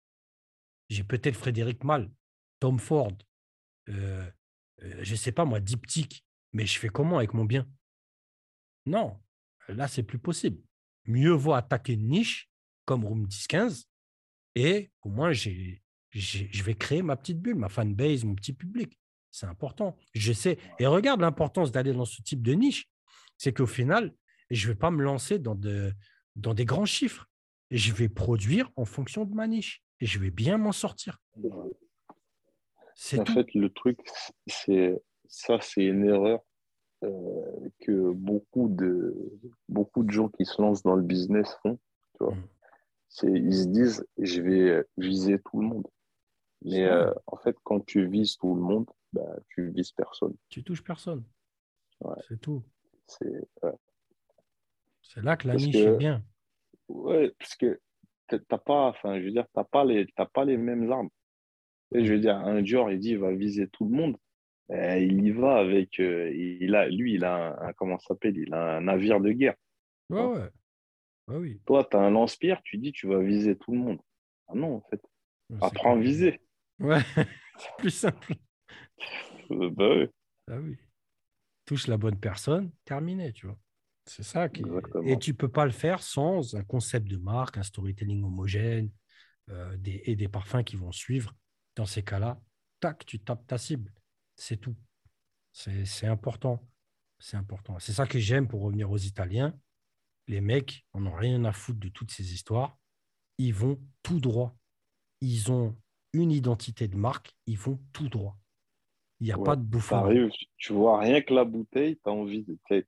[0.90, 2.10] J'ai peut-être Frédéric Mal,
[2.60, 3.16] Tom Ford,
[3.88, 4.30] euh,
[4.80, 6.24] je ne sais pas moi, Diptyque.
[6.52, 7.66] Mais je fais comment avec mon bien?
[8.86, 9.20] Non,
[9.68, 10.62] là, c'est plus possible.
[11.04, 12.50] Mieux vaut attaquer une niche
[12.84, 13.84] comme Room 10-15
[14.54, 18.98] et au moins, j'ai, je vais créer ma petite bulle, ma fanbase, mon petit public.
[19.30, 19.96] C'est important.
[20.14, 20.58] Je sais.
[20.78, 22.88] Et regarde l'importance d'aller dans ce type de niche.
[23.36, 24.14] C'est qu'au final,
[24.50, 25.92] je ne vais pas me lancer dans, de,
[26.34, 27.26] dans des grands chiffres.
[27.70, 29.82] Et je vais produire en fonction de ma niche.
[30.00, 31.20] Et je vais bien m'en sortir.
[33.18, 33.98] En fait, le truc,
[34.46, 36.40] c'est ça, c'est une erreur
[37.04, 39.14] euh, que beaucoup de,
[39.68, 41.78] beaucoup de gens qui se lancent dans le business font.
[42.16, 42.34] Tu vois.
[42.34, 43.36] Mm.
[43.36, 45.86] Ils se disent, je vais viser tout le monde.
[46.62, 50.34] Mais euh, en fait, quand tu vises tout le monde, bah, tu vises personne.
[50.48, 51.24] Tu touches personne.
[52.28, 52.62] C'est tout.
[53.06, 53.46] C'est
[55.22, 56.22] là que la niche est bien.
[56.88, 57.80] Ouais, parce que
[58.26, 61.10] t'as pas, enfin, je veux dire, t'as pas les, pas les mêmes armes.
[61.94, 64.16] Et je veux dire, un Dior, il dit, il va viser tout le monde.
[64.70, 68.52] Et il y va avec, euh, il a, lui, il a un, comment s'appelle, il
[68.52, 69.54] a un navire de guerre.
[70.10, 70.50] Ouais, ouais.
[71.28, 71.60] oui.
[71.64, 73.98] Toi, tu as un lance-pierre, tu dis, tu vas viser tout le monde.
[74.48, 75.00] Ah non, en fait.
[75.62, 76.40] Apprends à viser.
[76.78, 77.00] Ouais,
[77.58, 78.34] c'est plus simple.
[79.50, 80.06] Euh, bah oui.
[80.48, 80.76] Ah oui.
[81.64, 83.58] Touche la bonne personne, terminé, tu vois.
[84.04, 84.62] C'est ça qui.
[85.04, 88.90] Et tu peux pas le faire sans un concept de marque, un storytelling homogène
[89.50, 90.02] euh, des...
[90.04, 91.34] et des parfums qui vont suivre.
[91.78, 92.40] Dans ces cas-là,
[92.80, 93.94] tac, tu tapes ta cible.
[94.34, 94.74] C'est tout.
[95.52, 96.60] C'est important.
[97.20, 97.78] C'est important.
[97.78, 99.56] C'est ça que j'aime pour revenir aux Italiens.
[100.26, 102.76] Les mecs, on n'a rien à foutre de toutes ces histoires.
[103.38, 104.56] Ils vont tout droit.
[105.20, 105.76] Ils ont
[106.12, 108.36] une identité de marque, ils vont tout droit.
[109.20, 110.28] Il n'y a pas de bouffon.
[110.56, 112.58] Tu vois rien que la bouteille, tu as envie de.
[112.68, 112.84] Tu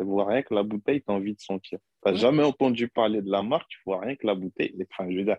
[0.00, 1.78] vois rien que la bouteille, tu as envie de sentir.
[2.04, 4.74] Tu n'as jamais entendu parler de la marque, tu vois rien que la bouteille.
[4.90, 5.38] Enfin, je veux dire,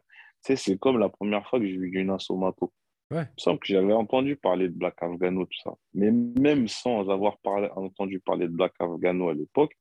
[0.56, 2.72] c'est comme la première fois que j'ai vu du Nasomato.
[3.12, 3.24] Ouais.
[3.24, 5.74] Il me semble que j'avais entendu parler de Black Afghano, tout ça.
[5.94, 9.74] Mais même sans avoir parlé, entendu parler de Black Afghano à l'époque,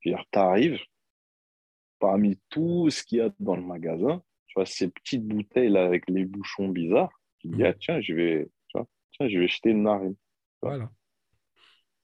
[0.00, 0.80] tu arrives,
[1.98, 5.84] parmi tout ce qu'il y a dans le magasin, tu vois, ces petites bouteilles là
[5.84, 7.66] avec les bouchons bizarres, tu dis, mhm.
[7.66, 10.16] ah, tiens, je vais, tiens, je vais jeter une narine.
[10.62, 10.90] Voilà.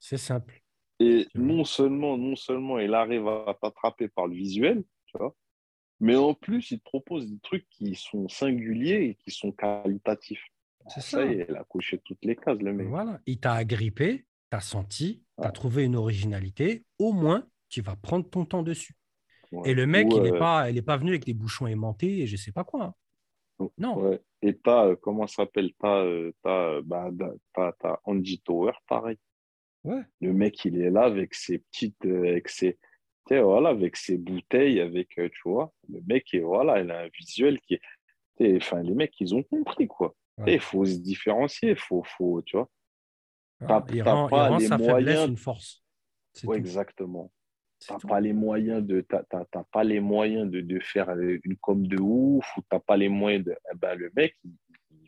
[0.00, 0.60] C'est simple.
[1.00, 5.34] Et non seulement, non seulement il arrive à t'attraper par le visuel, tu vois,
[6.04, 10.44] mais en plus, il te propose des trucs qui sont singuliers et qui sont qualitatifs.
[10.88, 11.24] C'est ça.
[11.24, 12.88] il a coché toutes les cases, le mec.
[12.88, 13.18] Voilà.
[13.24, 16.84] Il t'a agrippé, tu as senti, tu as trouvé une originalité.
[16.98, 18.94] Au moins, tu vas prendre ton temps dessus.
[19.64, 22.38] Et le mec, il n'est pas, pas venu avec des bouchons aimantés et je ne
[22.38, 22.94] sais pas quoi.
[23.58, 23.70] Hein.
[23.78, 24.18] Non.
[24.42, 27.10] Et pas, euh, comment ça s'appelle Pas, euh, euh, bah,
[28.04, 29.16] Andy Tower, pareil.
[29.84, 30.02] Ouais.
[30.20, 32.78] Le mec, il est là avec ses petites, avec ses,
[33.30, 37.60] voilà, avec ses bouteilles, avec, tu vois, le mec, est, voilà, il a un visuel
[37.60, 37.74] qui
[38.38, 40.14] est, enfin, les mecs, ils ont compris, quoi.
[40.46, 42.68] Il faut se différencier, il faut, faut, tu vois.
[43.92, 44.98] il rend, pas les sa moyens...
[44.98, 45.84] faiblesse une force.
[46.44, 47.30] Oui, exactement.
[47.78, 49.06] Tu n'as pas les moyens de,
[49.70, 53.08] pas les moyens de, de, faire une com de ouf ou tu n'as pas les
[53.08, 53.56] moyens de.
[53.72, 54.52] Eh ben, le mec, il,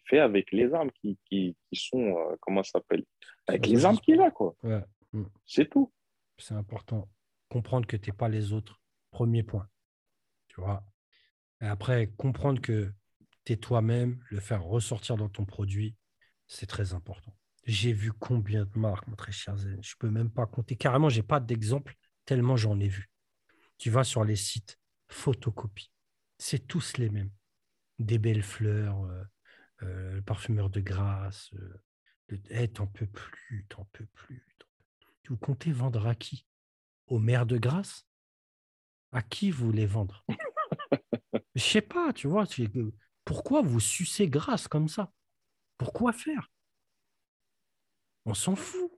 [0.04, 3.04] fait avec les armes qui, qui, qui sont, euh, comment ça s'appelle?
[3.48, 4.54] Avec les armes qu'il a, quoi.
[4.62, 4.80] Ouais.
[5.12, 5.24] Mm.
[5.44, 5.90] C'est tout.
[6.38, 7.08] C'est important.
[7.48, 8.80] Comprendre que tu n'es pas les autres.
[9.10, 9.68] Premier point.
[10.48, 10.84] Tu vois?
[11.60, 12.92] Et après, comprendre que
[13.44, 15.96] tu es toi-même, le faire ressortir dans ton produit,
[16.46, 17.36] c'est très important.
[17.64, 19.78] J'ai vu combien de marques, mon très cher Zen.
[19.82, 20.76] Je ne peux même pas compter.
[20.76, 21.94] Carrément, je n'ai pas d'exemple
[22.24, 23.08] tellement j'en ai vu.
[23.78, 24.78] Tu vas sur les sites
[25.08, 25.90] photocopie.
[26.38, 27.30] C'est tous les mêmes.
[27.98, 29.24] Des belles fleurs, euh,
[29.82, 31.50] euh, le parfumeur de grâce.
[31.54, 31.82] Euh,
[32.50, 34.44] eh, t'en peux plus, t'en peux plus.
[35.28, 36.46] Vous comptez vendre à qui?
[37.06, 38.06] Au maire de grâce
[39.12, 40.24] À qui vous voulez vendre?
[41.54, 42.44] Je sais pas, tu vois.
[43.24, 45.12] Pourquoi vous sucez grâce comme ça?
[45.78, 46.50] Pourquoi faire?
[48.24, 48.90] On s'en fout.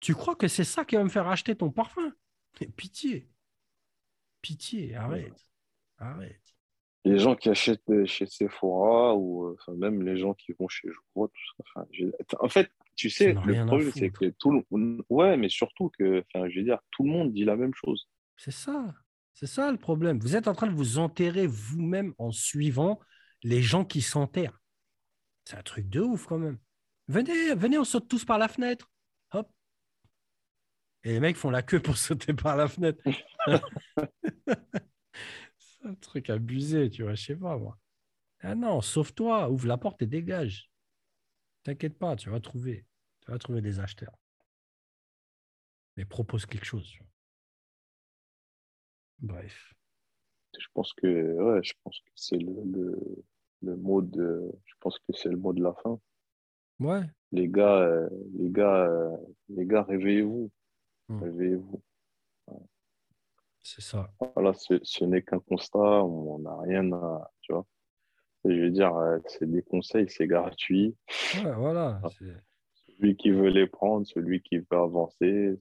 [0.00, 2.12] Tu crois que c'est ça qui va me faire acheter ton parfum?
[2.76, 3.28] Pitié.
[4.42, 5.50] Pitié, arrête.
[5.98, 6.54] Arrête.
[7.04, 10.88] Les gens qui achètent euh, chez Sephora ou euh, même les gens qui vont chez
[10.90, 11.86] Jouveau, tout ça.
[12.40, 16.48] en fait, tu sais, le problème, c'est que tout le Ouais, mais surtout que, enfin,
[16.48, 18.08] je veux dire, tout le monde dit la même chose.
[18.36, 18.94] C'est ça.
[19.34, 20.18] C'est ça le problème.
[20.18, 22.98] Vous êtes en train de vous enterrer vous-même en suivant
[23.42, 24.58] les gens qui s'enterrent.
[25.44, 26.58] C'est un truc de ouf quand même.
[27.08, 28.90] Venez, venez, on saute tous par la fenêtre.
[29.32, 29.48] Hop.
[31.04, 33.04] Et les mecs font la queue pour sauter par la fenêtre.
[35.58, 37.78] c'est un truc abusé, tu vois, je sais pas moi.
[38.40, 40.70] Ah non, sauve-toi, ouvre la porte et dégage.
[41.66, 42.86] T'inquiète pas, tu vas trouver.
[43.22, 44.16] Tu vas trouver des acheteurs.
[45.96, 46.96] Mais propose quelque chose.
[49.18, 49.74] Bref.
[50.56, 52.96] Je pense que ouais, je pense que c'est le,
[53.62, 55.98] le, mot de je pense que c'est le mot de la fin.
[56.78, 57.02] Ouais.
[57.32, 59.16] Les gars, euh, les gars, euh,
[59.48, 60.52] les gars, réveillez-vous.
[61.08, 61.20] Hmm.
[61.20, 61.82] Réveillez-vous.
[63.64, 64.14] C'est ça.
[64.36, 67.28] Voilà, ce, n'est qu'un constat, on n'a rien à.
[67.40, 67.66] Tu vois.
[68.48, 70.96] Je veux dire, euh, c'est des conseils, c'est gratuit.
[71.36, 72.00] Ouais, voilà.
[72.98, 75.58] Celui qui veut les prendre, celui qui veut avancer.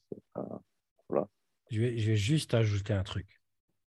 [1.09, 1.27] Voilà.
[1.71, 3.41] Je vais, je vais juste ajouter un truc.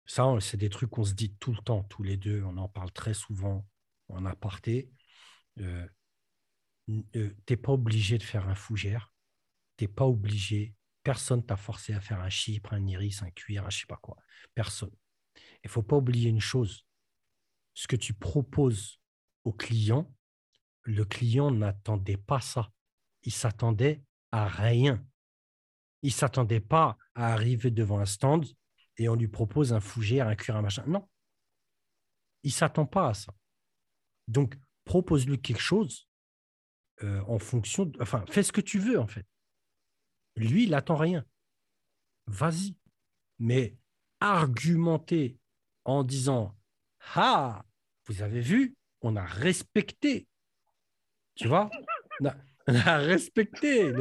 [0.06, 2.44] Ça, c'est des trucs qu'on se dit tout le temps, tous les deux.
[2.44, 3.66] On en parle très souvent
[4.10, 4.92] en aparté.
[5.60, 5.88] Euh,
[6.90, 7.04] euh,
[7.46, 9.14] tu n'es pas obligé de faire un fougère.
[9.78, 10.76] Tu n'es pas obligé.
[11.04, 14.00] Personne t'a forcé à faire un chypre, un iris, un cuir, un je sais pas
[14.02, 14.18] quoi.
[14.54, 14.94] Personne.
[15.64, 16.86] Il faut pas oublier une chose.
[17.74, 19.00] Ce que tu proposes
[19.44, 20.14] au client,
[20.84, 22.72] le client n'attendait pas ça.
[23.24, 25.06] Il s'attendait à rien.
[26.02, 28.46] Il s'attendait pas à arriver devant un stand
[28.98, 30.84] et on lui propose un fougère, un cuir, un machin.
[30.88, 31.08] Non.
[32.44, 33.34] Il s'attend pas à ça.
[34.28, 36.08] Donc, propose-lui quelque chose
[37.04, 37.92] euh, en fonction.
[38.00, 39.26] enfin, fais ce que tu veux, en fait.
[40.36, 41.26] Lui, il n'attend rien.
[42.28, 42.76] Vas-y.
[43.40, 43.78] Mais
[44.20, 45.38] argumenter
[45.86, 46.58] en disant
[47.16, 47.64] Ah,
[48.08, 50.28] vous avez vu, on a respecté.
[51.36, 51.70] Tu vois?
[52.22, 53.92] On a, respecté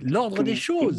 [0.00, 0.98] l'ordre des choses.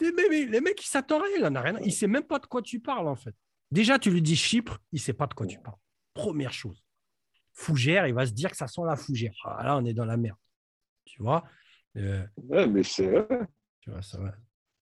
[0.00, 1.78] Les mecs, ils s'attendent rien, il en a rien.
[1.84, 3.34] Il sait même pas de quoi tu parles, en fait.
[3.70, 5.78] Déjà, tu lui dis Chypre, il sait pas de quoi tu parles.
[6.14, 6.84] Première chose.
[7.52, 9.32] Fougère, il va se dire que ça sent la fougère.
[9.44, 10.38] Ah, là, on est dans la merde.
[11.04, 11.44] Tu vois?
[11.96, 13.26] Euh, Ouais, mais c'est.
[13.80, 14.34] Tu vois, ça va,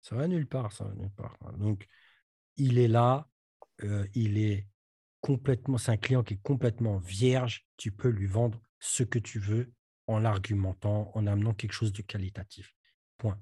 [0.00, 1.36] ça va nulle part, ça va nulle part.
[1.58, 1.86] Donc,
[2.56, 3.28] il est là,
[3.82, 4.66] euh, il est
[5.22, 7.66] complètement, c'est un client qui est complètement vierge.
[7.78, 9.72] Tu peux lui vendre ce que tu veux
[10.06, 12.74] en l'argumentant, en amenant quelque chose de qualitatif.
[13.16, 13.40] Point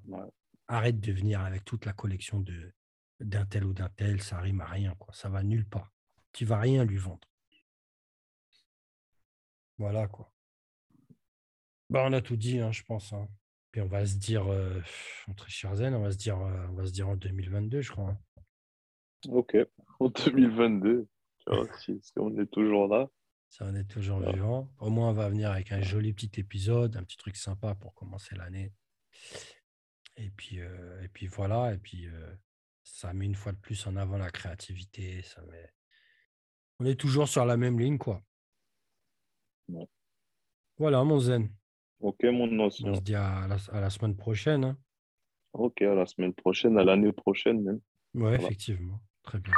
[0.67, 2.73] arrête de venir avec toute la collection de
[3.19, 5.13] d'un tel ou d'un tel, ça rime à rien, quoi.
[5.13, 5.91] Ça va nulle part.
[6.33, 7.27] Tu vas rien lui vendre.
[9.77, 10.31] Voilà, quoi.
[11.91, 13.13] Bah, on a tout dit, hein, je pense.
[13.13, 13.27] Hein.
[13.71, 14.81] Puis on va se dire, euh,
[15.27, 18.09] entre on va se dire, euh, on va se dire en 2022, je crois.
[18.09, 18.17] Hein.
[19.29, 19.55] Ok,
[19.99, 21.07] en 2022,
[21.79, 23.07] si, on est toujours là.
[23.49, 24.71] Ça, on est toujours vivant.
[24.79, 27.93] Au moins, on va venir avec un joli petit épisode, un petit truc sympa pour
[27.93, 28.71] commencer l'année.
[30.17, 32.33] Et puis, euh, et puis voilà, et puis euh,
[32.83, 35.21] ça met une fois de plus en avant la créativité.
[35.23, 35.69] Ça met...
[36.79, 38.23] On est toujours sur la même ligne, quoi.
[40.77, 41.49] Voilà, mon zen.
[41.99, 42.89] Ok, mon ancien.
[42.89, 44.63] On se dit à la, semaine prochaine.
[44.63, 44.77] Hein.
[45.53, 47.81] Ok, à la semaine prochaine, à l'année prochaine même.
[48.13, 48.99] Ouais, effectivement.
[49.23, 49.53] Très bien.